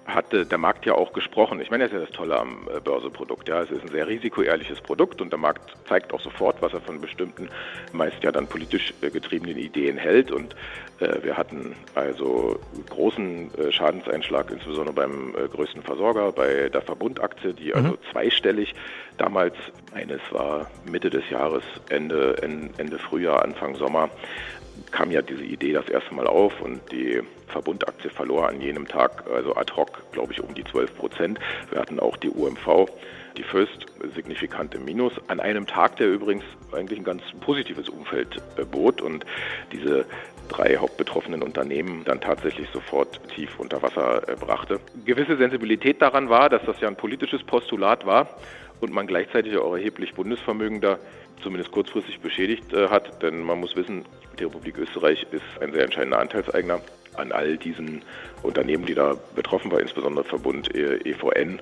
hatte 0.07 0.45
der 0.45 0.59
Markt 0.59 0.85
ja 0.87 0.95
auch 0.95 1.13
gesprochen. 1.13 1.61
Ich 1.61 1.71
meine, 1.71 1.85
das 1.85 1.93
ist 1.93 1.99
ja 1.99 2.05
das 2.05 2.15
Tolle 2.15 2.39
am 2.39 2.69
äh, 2.69 2.81
Börseprodukt. 2.81 3.49
Ja, 3.49 3.63
es 3.63 3.71
ist 3.71 3.83
ein 3.83 3.89
sehr 3.89 4.07
risikoehrliches 4.07 4.81
Produkt 4.81 5.21
und 5.21 5.31
der 5.31 5.39
Markt 5.39 5.75
zeigt 5.89 6.13
auch 6.13 6.21
sofort, 6.21 6.61
was 6.61 6.75
er 6.75 6.81
von 6.81 7.01
bestimmten, 7.01 7.49
meist 7.93 8.23
ja 8.23 8.31
dann 8.31 8.47
politisch 8.47 8.93
äh, 9.01 9.11
getriebenen 9.11 9.57
Ideen 9.57 9.97
hält. 9.97 10.31
Und 10.31 10.55
äh, 11.01 11.23
wir 11.23 11.37
hatten 11.37 11.75
also 11.95 12.61
großen 12.91 13.51
äh, 13.55 13.73
Schadenseinschlag, 13.73 14.51
insbesondere 14.51 14.95
beim 14.95 15.35
äh, 15.37 15.49
größten 15.49 15.83
Versorger, 15.83 16.33
bei 16.33 16.69
der 16.69 16.83
Verbundaktie, 16.83 17.55
die 17.55 17.73
also 17.73 17.93
mhm. 17.93 17.99
zweistellig 18.13 18.75
damals, 19.17 19.55
eines 19.95 20.21
war 20.33 20.71
Mitte 20.91 21.09
des 21.09 21.29
Jahres, 21.31 21.63
Ende, 21.89 22.37
Ende 22.43 22.99
Frühjahr, 22.99 23.43
Anfang 23.43 23.77
Sommer, 23.77 24.11
kam 24.91 25.11
ja 25.11 25.23
diese 25.23 25.45
Idee 25.45 25.73
das 25.73 25.89
erste 25.89 26.15
Mal 26.15 26.27
auf 26.27 26.61
und 26.61 26.81
die 26.93 27.21
Verbundaktie 27.49 28.11
verlor 28.11 28.49
an 28.49 28.61
jenem 28.61 28.87
Tag, 28.87 29.25
also 29.33 29.55
ad 29.55 29.73
hoc, 29.75 30.11
glaube 30.13 30.33
ich, 30.33 30.41
um 30.41 30.55
die 30.55 30.65
12 30.65 30.97
Prozent. 30.97 31.39
Wir 31.71 31.81
hatten 31.81 32.01
auch 32.01 32.17
die 32.17 32.31
UMV, 32.31 32.87
die 33.37 33.43
First, 33.43 33.87
signifikante 34.15 34.79
Minus, 34.79 35.13
an 35.29 35.41
einem 35.41 35.67
Tag, 35.67 35.97
der 35.97 36.09
übrigens 36.09 36.45
eigentlich 36.73 36.99
ein 36.99 37.05
ganz 37.05 37.23
positives 37.41 37.89
Umfeld 37.89 38.41
äh, 38.57 38.65
bot 38.65 39.01
und 39.01 39.25
diese 39.73 40.07
drei 40.49 40.77
hauptbetroffenen 40.77 41.43
Unternehmen 41.43 42.03
dann 42.05 42.21
tatsächlich 42.21 42.69
sofort 42.71 43.21
tief 43.29 43.59
unter 43.59 43.83
Wasser 43.83 44.29
äh, 44.29 44.37
brachte. 44.37 44.81
Gewisse 45.05 45.37
Sensibilität 45.37 46.03
daran 46.03 46.29
war, 46.29 46.49
dass 46.49 46.63
das 46.67 46.81
ja 46.81 46.89
ein 46.89 46.97
politisches 46.97 47.43
Postulat 47.43 48.07
war 48.07 48.29
und 48.81 48.93
man 48.93 49.07
gleichzeitig 49.07 49.57
auch 49.57 49.75
erheblich 49.75 50.15
Bundesvermögen 50.15 50.81
da 50.81 50.99
zumindest 51.43 51.73
kurzfristig 51.73 52.21
beschädigt 52.21 52.73
äh, 52.73 52.89
hat. 52.89 53.23
Denn 53.23 53.43
man 53.43 53.61
muss 53.61 53.77
wissen, 53.77 54.05
die 54.39 54.45
Republik 54.45 54.79
Österreich 54.79 55.27
ist 55.31 55.43
ein 55.61 55.73
sehr 55.73 55.85
entscheidender 55.85 56.19
Anteilseigner 56.19 56.81
an 57.17 57.33
all 57.33 57.57
diesen 57.57 58.03
Unternehmen, 58.43 58.87
die 58.87 58.95
da 58.95 59.15
betroffen 59.37 59.71
waren, 59.71 59.81
insbesondere 59.81 60.25
Verbund 60.25 60.75
EVN 60.75 61.61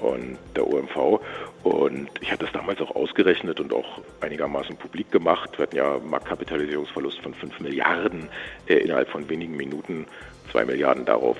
und 0.00 0.38
der 0.56 0.66
OMV. 0.66 1.20
Und 1.62 2.08
ich 2.20 2.30
hatte 2.30 2.44
das 2.44 2.52
damals 2.52 2.80
auch 2.80 2.94
ausgerechnet 2.94 3.60
und 3.60 3.72
auch 3.72 4.00
einigermaßen 4.20 4.76
publik 4.76 5.10
gemacht. 5.10 5.50
Wir 5.56 5.62
hatten 5.64 5.76
ja 5.76 5.98
Marktkapitalisierungsverlust 5.98 7.20
von 7.20 7.34
5 7.34 7.60
Milliarden 7.60 8.28
äh, 8.66 8.74
innerhalb 8.74 9.08
von 9.08 9.28
wenigen 9.28 9.56
Minuten, 9.56 10.06
2 10.52 10.64
Milliarden 10.64 11.04
darauf 11.04 11.36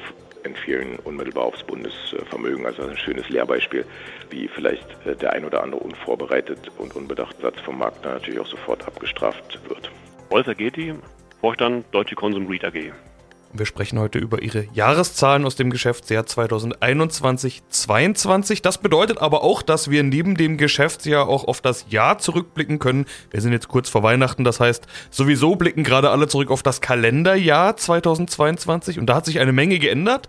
entfielen 0.49 0.99
unmittelbar 1.05 1.45
aufs 1.45 1.63
Bundesvermögen. 1.63 2.67
Also 2.67 2.83
ein 2.83 2.97
schönes 2.97 3.29
Lehrbeispiel, 3.29 3.85
wie 4.31 4.49
vielleicht 4.49 4.87
äh, 5.07 5.15
der 5.15 5.33
ein 5.33 5.45
oder 5.45 5.63
andere 5.63 5.81
unvorbereitet 5.81 6.71
und 6.79 6.95
unbedachte 6.97 7.41
Satz 7.43 7.61
vom 7.61 7.79
Markt 7.79 8.05
natürlich 8.05 8.41
auch 8.41 8.47
sofort 8.47 8.87
abgestraft 8.87 9.61
wird. 9.69 9.91
Wolfer 10.31 10.55
Geti, 10.55 10.95
Vorstand 11.41 11.87
Deutsche 11.93 12.15
Konsum 12.15 12.47
Read 12.49 12.65
AG. 12.65 12.93
Wir 13.55 13.65
sprechen 13.65 13.99
heute 13.99 14.19
über 14.19 14.43
Ihre 14.43 14.67
Jahreszahlen 14.75 15.47
aus 15.47 15.57
dem 15.57 15.71
Geschäftsjahr 15.71 16.25
2021-22. 16.25 18.61
Das 18.61 18.77
bedeutet 18.77 19.23
aber 19.23 19.43
auch, 19.43 19.63
dass 19.63 19.91
wir 19.91 20.03
neben 20.03 20.37
dem 20.37 20.59
Geschäftsjahr 20.59 21.27
auch 21.27 21.45
auf 21.45 21.63
das 21.63 21.87
Jahr 21.89 22.19
zurückblicken 22.19 22.79
können. 22.79 23.07
Wir 23.31 23.41
sind 23.41 23.53
jetzt 23.53 23.69
kurz 23.69 23.89
vor 23.89 24.03
Weihnachten, 24.03 24.45
das 24.45 24.61
heißt, 24.61 24.87
sowieso 25.11 25.57
blicken 25.57 25.83
gerade 25.83 26.11
alle 26.11 26.29
zurück 26.29 26.51
auf 26.51 26.63
das 26.63 26.83
Kalenderjahr 26.83 27.75
2022 27.75 28.99
und 28.99 29.07
da 29.07 29.15
hat 29.15 29.25
sich 29.25 29.41
eine 29.41 29.53
Menge 29.53 29.79
geändert 29.79 30.29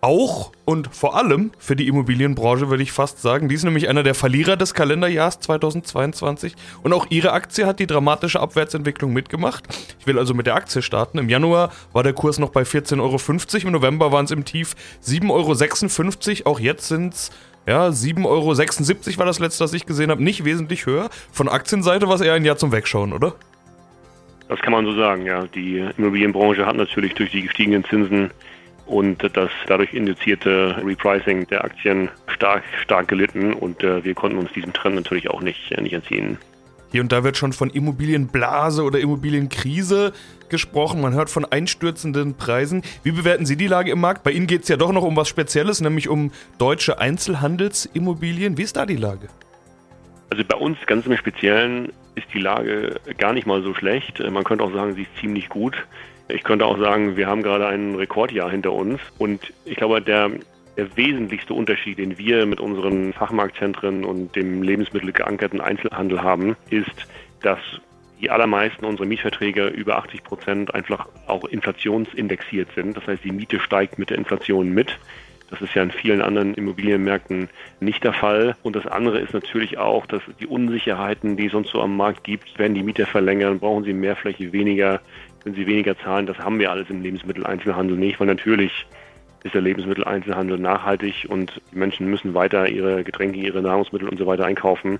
auch 0.00 0.52
und 0.64 0.94
vor 0.94 1.16
allem 1.16 1.50
für 1.58 1.76
die 1.76 1.88
Immobilienbranche 1.88 2.70
würde 2.70 2.82
ich 2.82 2.92
fast 2.92 3.20
sagen. 3.20 3.48
Die 3.48 3.54
ist 3.54 3.64
nämlich 3.64 3.88
einer 3.88 4.02
der 4.02 4.14
Verlierer 4.14 4.56
des 4.56 4.74
Kalenderjahrs 4.74 5.40
2022 5.40 6.54
und 6.82 6.92
auch 6.92 7.06
ihre 7.10 7.32
Aktie 7.32 7.66
hat 7.66 7.80
die 7.80 7.86
dramatische 7.86 8.40
Abwärtsentwicklung 8.40 9.12
mitgemacht. 9.12 9.64
Ich 9.98 10.06
will 10.06 10.18
also 10.18 10.34
mit 10.34 10.46
der 10.46 10.54
Aktie 10.54 10.82
starten. 10.82 11.18
Im 11.18 11.28
Januar 11.28 11.70
war 11.92 12.02
der 12.02 12.12
Kurs 12.12 12.38
noch 12.38 12.50
bei 12.50 12.62
14,50 12.62 13.00
Euro, 13.00 13.66
im 13.66 13.72
November 13.72 14.12
waren 14.12 14.24
es 14.24 14.30
im 14.30 14.44
Tief 14.44 14.74
7,56 15.04 16.46
Euro. 16.46 16.50
Auch 16.50 16.60
jetzt 16.60 16.88
sind 16.88 17.14
es 17.14 17.30
ja, 17.66 17.88
7,76 17.88 18.24
Euro 18.26 19.18
war 19.18 19.26
das 19.26 19.38
letzte, 19.38 19.64
das 19.64 19.74
ich 19.74 19.86
gesehen 19.86 20.10
habe. 20.10 20.22
Nicht 20.22 20.44
wesentlich 20.44 20.86
höher. 20.86 21.10
Von 21.30 21.48
Aktienseite 21.48 22.08
war 22.08 22.14
es 22.14 22.20
eher 22.20 22.32
ein 22.32 22.44
Jahr 22.44 22.56
zum 22.56 22.72
Wegschauen, 22.72 23.12
oder? 23.12 23.34
Das 24.48 24.60
kann 24.60 24.72
man 24.72 24.84
so 24.86 24.94
sagen, 24.96 25.26
ja. 25.26 25.44
Die 25.54 25.78
Immobilienbranche 25.96 26.66
hat 26.66 26.76
natürlich 26.76 27.14
durch 27.14 27.30
die 27.30 27.42
gestiegenen 27.42 27.84
Zinsen 27.84 28.30
und 28.90 29.22
das 29.36 29.50
dadurch 29.66 29.94
induzierte 29.94 30.76
Repricing 30.84 31.46
der 31.46 31.64
Aktien 31.64 32.08
stark, 32.26 32.64
stark 32.82 33.08
gelitten 33.08 33.54
und 33.54 33.82
äh, 33.82 34.04
wir 34.04 34.14
konnten 34.14 34.38
uns 34.38 34.52
diesem 34.52 34.72
Trend 34.72 34.96
natürlich 34.96 35.30
auch 35.30 35.40
nicht, 35.40 35.70
äh, 35.72 35.80
nicht 35.80 35.92
entziehen. 35.92 36.38
Hier 36.90 37.00
und 37.00 37.12
da 37.12 37.22
wird 37.22 37.36
schon 37.36 37.52
von 37.52 37.70
Immobilienblase 37.70 38.82
oder 38.82 38.98
Immobilienkrise 38.98 40.12
gesprochen. 40.48 41.00
Man 41.00 41.14
hört 41.14 41.30
von 41.30 41.44
einstürzenden 41.44 42.34
Preisen. 42.34 42.82
Wie 43.04 43.12
bewerten 43.12 43.46
Sie 43.46 43.56
die 43.56 43.68
Lage 43.68 43.92
im 43.92 44.00
Markt? 44.00 44.24
Bei 44.24 44.32
Ihnen 44.32 44.48
geht 44.48 44.62
es 44.62 44.68
ja 44.68 44.76
doch 44.76 44.90
noch 44.90 45.04
um 45.04 45.16
was 45.16 45.28
Spezielles, 45.28 45.80
nämlich 45.80 46.08
um 46.08 46.32
deutsche 46.58 46.98
Einzelhandelsimmobilien. 46.98 48.58
Wie 48.58 48.62
ist 48.62 48.76
da 48.76 48.86
die 48.86 48.96
Lage? 48.96 49.28
Also 50.30 50.42
bei 50.44 50.56
uns 50.56 50.78
ganz 50.86 51.06
im 51.06 51.16
Speziellen 51.16 51.92
ist 52.16 52.26
die 52.34 52.40
Lage 52.40 53.00
gar 53.18 53.34
nicht 53.34 53.46
mal 53.46 53.62
so 53.62 53.72
schlecht. 53.72 54.18
Man 54.18 54.42
könnte 54.42 54.64
auch 54.64 54.72
sagen, 54.72 54.94
sie 54.94 55.02
ist 55.02 55.16
ziemlich 55.20 55.48
gut. 55.48 55.76
Ich 56.34 56.42
könnte 56.44 56.66
auch 56.66 56.78
sagen, 56.78 57.16
wir 57.16 57.26
haben 57.26 57.42
gerade 57.42 57.66
ein 57.66 57.94
Rekordjahr 57.94 58.50
hinter 58.50 58.72
uns 58.72 59.00
und 59.18 59.52
ich 59.64 59.76
glaube, 59.76 60.02
der, 60.02 60.30
der 60.76 60.96
wesentlichste 60.96 61.54
Unterschied, 61.54 61.98
den 61.98 62.18
wir 62.18 62.46
mit 62.46 62.60
unseren 62.60 63.12
Fachmarktzentren 63.12 64.04
und 64.04 64.34
dem 64.36 64.62
lebensmittelgeankerten 64.62 65.60
Einzelhandel 65.60 66.22
haben, 66.22 66.56
ist, 66.70 67.06
dass 67.42 67.58
die 68.20 68.30
allermeisten 68.30 68.84
unserer 68.84 69.06
Mietverträge 69.06 69.68
über 69.68 69.96
80 69.96 70.24
Prozent 70.24 70.74
einfach 70.74 71.08
auch 71.26 71.44
inflationsindexiert 71.44 72.68
sind. 72.74 72.96
Das 72.96 73.06
heißt, 73.06 73.24
die 73.24 73.32
Miete 73.32 73.58
steigt 73.60 73.98
mit 73.98 74.10
der 74.10 74.18
Inflation 74.18 74.70
mit. 74.72 74.98
Das 75.50 75.60
ist 75.60 75.74
ja 75.74 75.82
in 75.82 75.90
vielen 75.90 76.22
anderen 76.22 76.54
Immobilienmärkten 76.54 77.48
nicht 77.80 78.04
der 78.04 78.12
Fall. 78.12 78.56
Und 78.62 78.76
das 78.76 78.86
andere 78.86 79.18
ist 79.18 79.34
natürlich 79.34 79.78
auch, 79.78 80.06
dass 80.06 80.22
die 80.38 80.46
Unsicherheiten, 80.46 81.36
die 81.36 81.46
es 81.46 81.52
sonst 81.52 81.70
so 81.70 81.80
am 81.80 81.96
Markt 81.96 82.22
gibt, 82.22 82.56
werden 82.58 82.74
die 82.74 82.84
Mieter 82.84 83.06
verlängern, 83.06 83.58
brauchen 83.58 83.84
sie 83.84 83.92
mehr 83.92 84.14
Fläche, 84.14 84.52
weniger, 84.52 85.00
wenn 85.44 85.54
sie 85.54 85.66
weniger 85.66 85.98
zahlen. 85.98 86.26
Das 86.26 86.38
haben 86.38 86.58
wir 86.58 86.70
alles 86.70 86.90
im 86.90 87.02
Lebensmitteleinzelhandel 87.02 87.96
nicht, 87.96 88.20
weil 88.20 88.26
natürlich 88.26 88.86
ist 89.44 89.54
der 89.54 89.62
Lebensmitteleinzelhandel 89.62 90.58
nachhaltig 90.58 91.26
und 91.28 91.60
die 91.72 91.78
Menschen 91.78 92.08
müssen 92.08 92.34
weiter 92.34 92.68
ihre 92.68 93.04
Getränke, 93.04 93.38
ihre 93.38 93.62
Nahrungsmittel 93.62 94.08
und 94.08 94.18
so 94.18 94.26
weiter 94.26 94.44
einkaufen. 94.44 94.98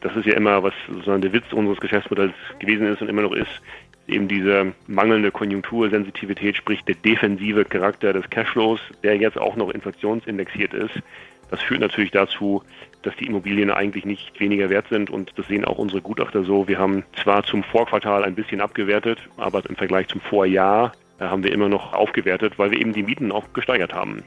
Das 0.00 0.16
ist 0.16 0.26
ja 0.26 0.34
immer, 0.34 0.62
was 0.62 0.74
sozusagen 0.88 1.22
der 1.22 1.32
Witz 1.32 1.52
unseres 1.52 1.80
Geschäftsmodells 1.80 2.32
gewesen 2.58 2.86
ist 2.86 3.02
und 3.02 3.08
immer 3.08 3.22
noch 3.22 3.32
ist, 3.32 3.60
eben 4.08 4.28
diese 4.28 4.72
mangelnde 4.86 5.30
Konjunktursensitivität, 5.30 6.56
sprich 6.56 6.82
der 6.84 6.96
defensive 6.96 7.64
Charakter 7.64 8.12
des 8.12 8.28
Cashflows, 8.30 8.80
der 9.02 9.16
jetzt 9.16 9.38
auch 9.38 9.56
noch 9.56 9.70
inflationsindexiert 9.70 10.74
ist. 10.74 10.94
Das 11.52 11.60
führt 11.60 11.80
natürlich 11.82 12.10
dazu, 12.12 12.62
dass 13.02 13.14
die 13.16 13.26
Immobilien 13.26 13.70
eigentlich 13.70 14.06
nicht 14.06 14.40
weniger 14.40 14.70
wert 14.70 14.86
sind 14.88 15.10
und 15.10 15.32
das 15.36 15.46
sehen 15.48 15.66
auch 15.66 15.76
unsere 15.76 16.00
Gutachter 16.00 16.44
so. 16.44 16.66
Wir 16.66 16.78
haben 16.78 17.04
zwar 17.22 17.44
zum 17.44 17.62
Vorquartal 17.62 18.24
ein 18.24 18.34
bisschen 18.34 18.62
abgewertet, 18.62 19.18
aber 19.36 19.62
im 19.68 19.76
Vergleich 19.76 20.08
zum 20.08 20.22
Vorjahr 20.22 20.92
äh, 21.20 21.24
haben 21.24 21.44
wir 21.44 21.52
immer 21.52 21.68
noch 21.68 21.92
aufgewertet, 21.92 22.54
weil 22.58 22.70
wir 22.70 22.80
eben 22.80 22.94
die 22.94 23.02
Mieten 23.02 23.30
auch 23.30 23.52
gesteigert 23.52 23.92
haben. 23.92 24.22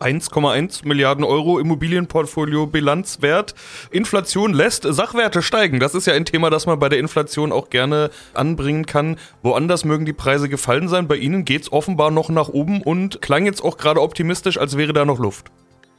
1,1 0.00 0.84
Milliarden 0.84 1.22
Euro 1.22 1.60
Immobilienportfolio 1.60 2.66
Bilanzwert. 2.66 3.54
Inflation 3.92 4.52
lässt 4.52 4.82
Sachwerte 4.82 5.42
steigen. 5.42 5.78
Das 5.78 5.94
ist 5.94 6.06
ja 6.06 6.14
ein 6.14 6.24
Thema, 6.24 6.50
das 6.50 6.66
man 6.66 6.80
bei 6.80 6.88
der 6.88 6.98
Inflation 6.98 7.52
auch 7.52 7.70
gerne 7.70 8.10
anbringen 8.34 8.84
kann. 8.84 9.16
Woanders 9.44 9.84
mögen 9.84 10.06
die 10.06 10.12
Preise 10.12 10.48
gefallen 10.48 10.88
sein. 10.88 11.06
Bei 11.06 11.14
Ihnen 11.14 11.44
geht 11.44 11.62
es 11.62 11.72
offenbar 11.72 12.10
noch 12.10 12.30
nach 12.30 12.48
oben 12.48 12.82
und 12.82 13.22
klang 13.22 13.46
jetzt 13.46 13.62
auch 13.62 13.76
gerade 13.76 14.02
optimistisch, 14.02 14.58
als 14.58 14.76
wäre 14.76 14.92
da 14.92 15.04
noch 15.04 15.20
Luft. 15.20 15.52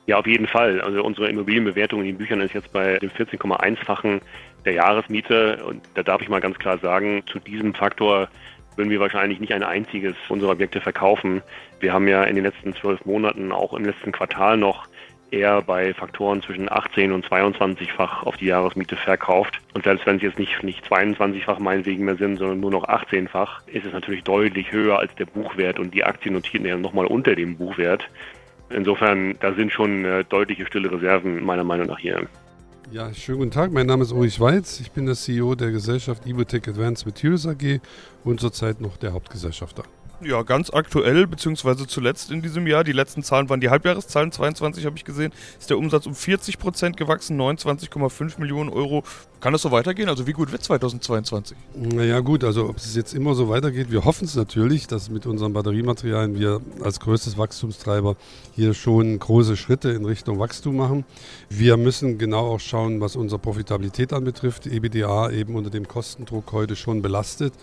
Ja, 0.06 0.18
auf 0.18 0.28
jeden 0.28 0.48
Fall. 0.48 0.82
Also 0.82 1.04
unsere 1.04 1.30
Immobilienbewertung 1.30 2.02
in 2.02 2.08
den 2.08 2.18
Büchern 2.18 2.42
ist 2.42 2.54
jetzt 2.54 2.74
bei 2.74 2.98
dem 3.00 3.10
14,1-fachen 3.10 4.22
der 4.66 4.74
Jahresmiete. 4.74 5.64
Und 5.66 5.82
da 5.94 6.04
darf 6.04 6.22
ich 6.22 6.30
mal 6.30 6.42
ganz 6.42 6.58
klar 6.60 6.78
sagen, 6.78 7.24
zu 7.28 7.40
diesem 7.40 7.74
Faktor 7.74 8.28
würden 8.76 8.90
wir 8.90 9.00
wahrscheinlich 9.00 9.40
nicht 9.40 9.54
ein 9.54 9.64
einziges 9.64 10.16
unserer 10.30 10.52
Objekte 10.52 10.82
verkaufen. 10.82 11.42
Wir 11.80 11.94
haben 11.94 12.08
ja 12.08 12.24
in 12.24 12.36
den 12.36 12.44
letzten 12.44 12.74
zwölf 12.74 13.06
Monaten, 13.06 13.52
auch 13.52 13.74
im 13.74 13.86
letzten 13.86 14.12
Quartal 14.12 14.58
noch, 14.58 14.88
eher 15.32 15.62
bei 15.64 15.94
Faktoren 15.94 16.42
zwischen 16.44 16.72
18 16.72 17.12
und 17.12 17.26
22-fach 17.26 18.24
auf 18.24 18.38
die 18.38 18.46
Jahresmiete 18.46 18.96
verkauft. 18.96 19.60
Und 19.74 19.84
selbst 19.84 20.06
wenn 20.06 20.18
es 20.18 20.22
jetzt 20.22 20.38
nicht, 20.38 20.62
nicht 20.64 20.86
22-fach 20.86 21.60
meinetwegen 21.60 22.06
mehr 22.06 22.16
sind, 22.16 22.38
sondern 22.38 22.60
nur 22.60 22.72
noch 22.72 22.88
18-fach, 22.88 23.62
ist 23.68 23.86
es 23.86 23.94
natürlich 23.94 24.24
deutlich 24.24 24.72
höher 24.72 25.00
als 25.00 25.14
der 25.16 25.26
Buchwert 25.26 25.80
und 25.80 25.94
die 25.94 26.04
Aktien 26.04 26.36
notieren 26.36 26.66
ja 26.66 26.78
nochmal 26.78 27.08
unter 27.08 27.36
dem 27.36 27.58
Buchwert. 27.58 28.08
Insofern, 28.74 29.36
da 29.40 29.54
sind 29.54 29.72
schon 29.72 30.04
äh, 30.06 30.24
deutliche 30.24 30.66
stille 30.66 30.92
Reserven 30.92 31.44
meiner 31.44 31.64
Meinung 31.64 31.88
nach 31.88 32.00
hier. 32.00 32.28
Ja, 32.92 33.14
schönen 33.14 33.40
guten 33.40 33.52
Tag. 33.52 33.72
Mein 33.72 33.88
Name 33.88 34.04
ist 34.04 34.12
Uri 34.12 34.30
Schweiz. 34.30 34.80
Ich 34.80 34.92
bin 34.92 35.06
der 35.06 35.16
CEO 35.16 35.56
der 35.56 35.72
Gesellschaft 35.72 36.26
Ibotech 36.26 36.68
Advanced 36.68 37.06
Materials 37.06 37.48
AG 37.48 37.80
und 38.24 38.40
zurzeit 38.40 38.82
noch 38.82 38.98
der 38.98 39.14
Hauptgesellschafter. 39.14 39.84
Ja, 40.26 40.42
ganz 40.44 40.70
aktuell, 40.72 41.28
beziehungsweise 41.28 41.88
zuletzt 41.88 42.32
in 42.32 42.42
diesem 42.42 42.68
Jahr, 42.68 42.84
die 42.84 42.92
letzten 42.92 43.24
Zahlen 43.24 43.50
waren 43.50 43.60
die 43.60 43.70
Halbjahreszahlen, 43.70 44.32
22 44.32 44.86
habe 44.86 44.96
ich 44.96 45.06
gesehen, 45.06 45.32
ist 45.60 45.70
der 45.70 45.78
Umsatz 45.78 46.06
um 46.06 46.16
40 46.16 46.60
Prozent 46.60 46.98
gewachsen, 46.98 47.40
29,5 47.40 48.40
Millionen 48.40 48.70
Euro. 48.70 49.04
Kann 49.40 49.52
das 49.52 49.62
so 49.62 49.72
weitergehen? 49.72 50.08
Also 50.08 50.26
wie 50.26 50.32
gut 50.32 50.54
wird 50.54 50.64
2022? 50.64 51.58
Naja 51.76 52.22
gut, 52.22 52.46
also 52.46 52.70
ob 52.70 52.78
es 52.78 52.96
jetzt 52.96 53.14
immer 53.14 53.36
so 53.36 53.50
weitergeht, 53.50 53.92
wir 53.92 54.06
hoffen 54.06 54.24
es 54.24 54.36
natürlich, 54.36 54.88
dass 54.88 55.10
mit 55.10 55.26
unseren 55.26 55.52
Batteriematerialien 55.52 56.40
wir 56.40 56.62
als 56.82 57.02
größtes 57.02 57.38
Wachstumstreiber 57.38 58.16
hier 58.56 58.74
schon 58.74 59.20
große 59.20 59.58
Schritte 59.58 59.90
in 59.90 60.06
Richtung 60.06 60.40
Wachstum 60.40 60.78
machen. 60.78 61.04
Wir 61.50 61.76
müssen 61.76 62.18
genau 62.18 62.54
auch 62.54 62.62
schauen, 62.62 63.02
was 63.02 63.18
unsere 63.18 63.40
Profitabilität 63.40 64.14
anbetrifft. 64.14 64.66
EBDA 64.66 65.32
eben 65.32 65.56
unter 65.56 65.70
dem 65.70 65.90
Kostendruck 65.90 66.54
heute 66.54 66.78
schon 66.78 67.02
belastet. 67.02 67.54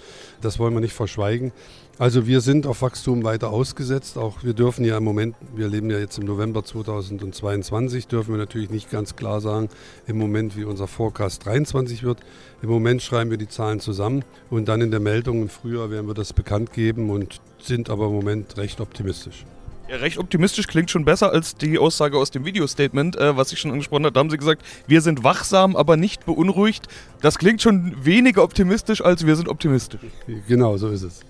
Das 0.42 0.58
wollen 0.58 0.74
wir 0.74 0.80
nicht 0.80 0.92
verschweigen. 0.92 1.52
Also 2.00 2.26
wir 2.26 2.40
sind 2.40 2.66
auf 2.66 2.80
Wachstum 2.80 3.24
weiter 3.24 3.50
ausgesetzt. 3.50 4.16
Auch 4.16 4.42
wir 4.42 4.54
dürfen 4.54 4.86
ja 4.86 4.96
im 4.96 5.04
Moment, 5.04 5.36
wir 5.54 5.68
leben 5.68 5.90
ja 5.90 5.98
jetzt 5.98 6.16
im 6.16 6.24
November 6.24 6.64
2022, 6.64 8.06
dürfen 8.06 8.32
wir 8.32 8.38
natürlich 8.38 8.70
nicht 8.70 8.90
ganz 8.90 9.16
klar 9.16 9.42
sagen, 9.42 9.68
im 10.06 10.16
Moment 10.16 10.56
wie 10.56 10.64
unser 10.64 10.86
Forecast 10.86 11.44
23 11.44 12.02
wird. 12.02 12.20
Im 12.62 12.70
Moment 12.70 13.02
schreiben 13.02 13.30
wir 13.30 13.36
die 13.36 13.48
Zahlen 13.48 13.80
zusammen 13.80 14.24
und 14.48 14.66
dann 14.68 14.80
in 14.80 14.90
der 14.90 15.00
Meldung 15.00 15.42
im 15.42 15.50
Frühjahr 15.50 15.90
werden 15.90 16.06
wir 16.06 16.14
das 16.14 16.32
bekannt 16.32 16.72
geben 16.72 17.10
und 17.10 17.38
sind 17.58 17.90
aber 17.90 18.06
im 18.06 18.12
Moment 18.12 18.56
recht 18.56 18.80
optimistisch. 18.80 19.44
Ja, 19.90 19.96
recht 19.96 20.16
optimistisch 20.16 20.68
klingt 20.68 20.90
schon 20.90 21.04
besser 21.04 21.30
als 21.32 21.54
die 21.56 21.78
Aussage 21.78 22.16
aus 22.16 22.30
dem 22.30 22.46
Videostatement, 22.46 23.16
äh, 23.16 23.36
was 23.36 23.52
ich 23.52 23.58
schon 23.58 23.72
angesprochen 23.72 24.06
habe. 24.06 24.14
Da 24.14 24.20
haben 24.20 24.30
sie 24.30 24.38
gesagt, 24.38 24.62
wir 24.86 25.02
sind 25.02 25.22
wachsam, 25.22 25.76
aber 25.76 25.98
nicht 25.98 26.24
beunruhigt. 26.24 26.88
Das 27.20 27.36
klingt 27.36 27.60
schon 27.60 27.94
weniger 28.02 28.42
optimistisch 28.42 29.04
als 29.04 29.26
wir 29.26 29.36
sind 29.36 29.50
optimistisch. 29.50 30.00
Genau, 30.48 30.78
so 30.78 30.88
ist 30.88 31.02
es. 31.02 31.20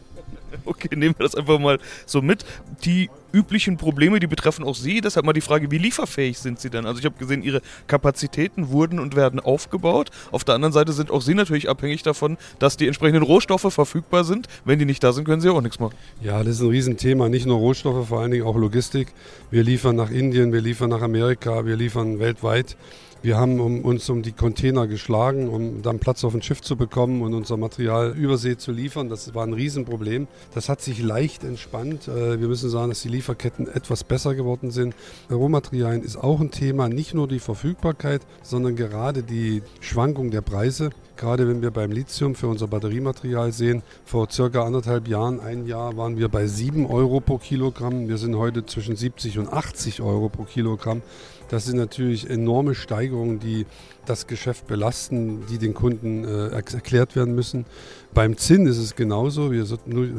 Okay, 0.65 0.95
nehmen 0.97 1.15
wir 1.19 1.25
das 1.25 1.35
einfach 1.35 1.59
mal 1.59 1.79
so 2.07 2.23
mit. 2.23 2.45
Die 2.85 3.11
üblichen 3.33 3.77
Probleme, 3.77 4.21
die 4.21 4.27
betreffen 4.27 4.65
auch 4.65 4.75
Sie. 4.75 5.01
Deshalb 5.01 5.27
mal 5.27 5.33
die 5.33 5.41
Frage, 5.41 5.71
wie 5.71 5.79
lieferfähig 5.79 6.39
sind 6.39 6.61
Sie 6.61 6.71
denn? 6.71 6.87
Also 6.87 6.99
ich 6.99 7.05
habe 7.05 7.17
gesehen, 7.19 7.43
Ihre 7.43 7.63
Kapazitäten 7.87 8.71
wurden 8.71 8.99
und 8.99 9.17
werden 9.17 9.41
aufgebaut. 9.41 10.11
Auf 10.31 10.45
der 10.45 10.55
anderen 10.55 10.73
Seite 10.73 10.93
sind 10.93 11.11
auch 11.11 11.23
Sie 11.23 11.35
natürlich 11.35 11.69
abhängig 11.69 12.03
davon, 12.03 12.37
dass 12.59 12.77
die 12.77 12.87
entsprechenden 12.87 13.23
Rohstoffe 13.23 13.73
verfügbar 13.73 14.25
sind. 14.25 14.49
Wenn 14.65 14.79
die 14.79 14.85
nicht 14.85 15.03
da 15.03 15.13
sind, 15.13 15.25
können 15.25 15.41
Sie 15.41 15.49
auch 15.49 15.61
nichts 15.61 15.79
machen. 15.79 15.95
Ja, 16.23 16.43
das 16.43 16.57
ist 16.57 16.63
ein 16.63 16.71
Riesenthema. 16.71 17.29
Nicht 17.29 17.47
nur 17.47 17.59
Rohstoffe, 17.59 18.09
vor 18.09 18.21
allen 18.21 18.31
Dingen 18.31 18.45
auch 18.45 18.57
Logistik. 18.57 19.13
Wir 19.51 19.63
liefern 19.63 19.97
nach 19.97 20.11
Indien, 20.11 20.53
wir 20.53 20.61
liefern 20.61 20.91
nach 20.91 21.03
Amerika, 21.03 21.67
wir 21.67 21.77
liefern 21.77 22.19
weltweit. 22.19 22.77
Wir 23.23 23.37
haben 23.37 23.61
um, 23.61 23.85
uns 23.85 24.09
um 24.09 24.23
die 24.23 24.33
Container 24.33 24.87
geschlagen, 24.87 25.51
um 25.51 25.83
dann 25.83 25.99
Platz 25.99 26.25
auf 26.25 26.33
dem 26.33 26.41
Schiff 26.41 26.63
zu 26.63 26.77
bekommen 26.77 27.21
und 27.21 27.35
unser 27.35 27.59
Material 27.59 28.17
übersee 28.17 28.57
zu 28.57 28.73
liefern. 28.73 29.11
Das 29.11 29.35
war 29.35 29.47
ein 29.47 29.53
Riesenproblem. 29.53 30.27
Das 30.55 30.71
hat 30.71 30.81
sich 30.81 31.03
leicht 31.03 31.45
entspannt. 31.45 32.09
Äh, 32.09 32.41
wir 32.41 32.49
müssen 32.49 32.71
sagen, 32.71 32.89
dass 32.89 33.03
die 33.03 33.11
Lieferketten 33.11 33.69
etwas 33.69 34.05
besser 34.05 34.35
geworden 34.35 34.71
sind. 34.71 34.95
Rohmaterialien 35.31 36.03
ist 36.03 36.17
auch 36.17 36.41
ein 36.41 36.51
Thema, 36.51 36.89
nicht 36.89 37.13
nur 37.13 37.29
die 37.29 37.41
Verfügbarkeit, 37.41 38.23
sondern 38.43 38.75
gerade 38.75 39.23
die 39.23 39.63
Schwankung 39.81 40.31
der 40.31 40.41
Preise. 40.41 40.89
Gerade 41.21 41.47
wenn 41.47 41.61
wir 41.61 41.71
beim 41.71 41.93
Lithium 41.93 42.35
für 42.35 42.49
unser 42.49 42.67
Batteriematerial 42.67 43.53
sehen, 43.53 43.83
vor 44.07 44.31
circa 44.31 44.65
anderthalb 44.65 45.07
Jahren, 45.07 45.39
ein 45.39 45.67
Jahr, 45.67 45.99
waren 45.99 46.17
wir 46.17 46.31
bei 46.31 46.47
7 46.47 46.87
Euro 46.87 47.21
pro 47.21 47.37
Kilogramm. 47.37 48.09
Wir 48.09 48.17
sind 48.17 48.37
heute 48.37 48.65
zwischen 48.65 48.97
70 48.97 49.39
und 49.39 49.53
80 49.53 50.01
Euro 50.01 50.31
pro 50.31 50.45
Kilogramm. 50.45 51.03
Das 51.51 51.67
sind 51.67 51.77
natürlich 51.77 52.31
enorme 52.31 52.75
Steigerungen, 52.75 53.39
die 53.39 53.67
das 54.11 54.27
Geschäft 54.27 54.67
belasten, 54.67 55.47
die 55.47 55.59
den 55.59 55.73
Kunden 55.73 56.25
äh, 56.25 56.49
erklärt 56.49 57.15
werden 57.17 57.35
müssen. 57.35 57.65
Beim 58.13 58.37
Zinn 58.37 58.67
ist 58.67 58.79
es 58.79 58.97
genauso. 58.97 59.53
Wir, 59.53 59.65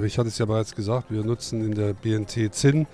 ich 0.05 0.17
hatte 0.17 0.29
es 0.29 0.37
ja 0.37 0.45
bereits 0.45 0.75
gesagt, 0.75 1.11
wir 1.11 1.23
nutzen 1.23 1.63
in 1.63 1.75
der 1.75 1.93
BNT 1.93 2.53
Zinn. 2.53 2.87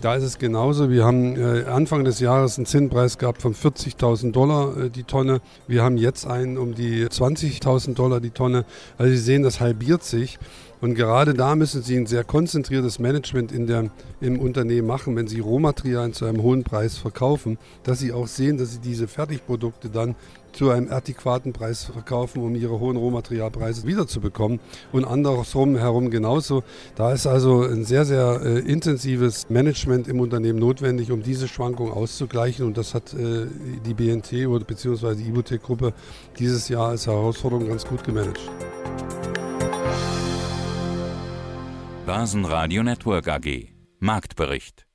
Da 0.00 0.14
ist 0.14 0.22
es 0.22 0.38
genauso. 0.38 0.90
Wir 0.90 1.04
haben 1.04 1.36
äh, 1.36 1.64
Anfang 1.64 2.04
des 2.04 2.20
Jahres 2.20 2.56
einen 2.56 2.66
Zinnpreis 2.66 3.18
gehabt 3.18 3.42
von 3.42 3.54
40.000 3.54 4.32
Dollar 4.32 4.76
äh, 4.76 4.90
die 4.90 5.04
Tonne. 5.04 5.40
Wir 5.66 5.82
haben 5.82 5.96
jetzt 5.96 6.26
einen 6.26 6.56
um 6.58 6.74
die 6.74 7.06
20.000 7.06 7.94
Dollar 7.94 8.20
die 8.20 8.30
Tonne. 8.30 8.64
Also 8.96 9.12
Sie 9.12 9.18
sehen, 9.18 9.42
das 9.42 9.60
halbiert 9.60 10.04
sich. 10.04 10.38
Und 10.80 10.94
gerade 10.94 11.32
da 11.32 11.54
müssen 11.54 11.82
Sie 11.82 11.96
ein 11.96 12.04
sehr 12.04 12.24
konzentriertes 12.24 12.98
Management 12.98 13.52
in 13.52 13.66
der, 13.66 13.90
im 14.20 14.38
Unternehmen 14.38 14.86
machen, 14.86 15.16
wenn 15.16 15.26
Sie 15.26 15.40
Rohmaterialien 15.40 16.12
zu 16.12 16.26
einem 16.26 16.42
hohen 16.42 16.62
Preis 16.62 16.98
verkaufen, 16.98 17.56
dass 17.84 18.00
Sie 18.00 18.12
auch 18.12 18.26
sehen, 18.26 18.58
dass 18.58 18.72
Sie 18.72 18.80
diese 18.80 19.08
Fertigprodukte 19.08 19.88
dann 19.88 20.14
zu 20.54 20.70
einem 20.70 20.90
adäquaten 20.90 21.52
Preis 21.52 21.84
verkaufen, 21.84 22.42
um 22.42 22.54
ihre 22.54 22.78
hohen 22.80 22.96
Rohmaterialpreise 22.96 23.86
wiederzubekommen. 23.86 24.60
Und 24.92 25.04
andersrum 25.04 25.76
herum 25.76 26.10
genauso. 26.10 26.62
Da 26.94 27.12
ist 27.12 27.26
also 27.26 27.62
ein 27.62 27.84
sehr, 27.84 28.04
sehr 28.04 28.40
äh, 28.42 28.58
intensives 28.60 29.50
Management 29.50 30.08
im 30.08 30.20
Unternehmen 30.20 30.58
notwendig, 30.58 31.10
um 31.10 31.22
diese 31.22 31.48
Schwankung 31.48 31.92
auszugleichen. 31.92 32.66
Und 32.66 32.78
das 32.78 32.94
hat 32.94 33.12
äh, 33.14 33.46
die 33.84 33.94
BNT 33.94 34.46
oder 34.46 34.64
beziehungsweise 34.64 35.16
die 35.16 35.28
Ibotec-Gruppe 35.28 35.92
dieses 36.38 36.68
Jahr 36.68 36.88
als 36.88 37.06
Herausforderung 37.06 37.68
ganz 37.68 37.84
gut 37.84 38.04
gemanagt. 38.04 38.40
Börsenradio 42.06 42.82
Network 42.82 43.28
AG. 43.28 43.68
Marktbericht. 43.98 44.86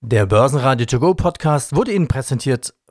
Der 0.00 0.26
Börsenradio 0.26 0.86
To 0.86 1.00
Go 1.00 1.14
Podcast 1.14 1.74
wurde 1.74 1.92
Ihnen 1.92 2.06
präsentiert 2.06 2.74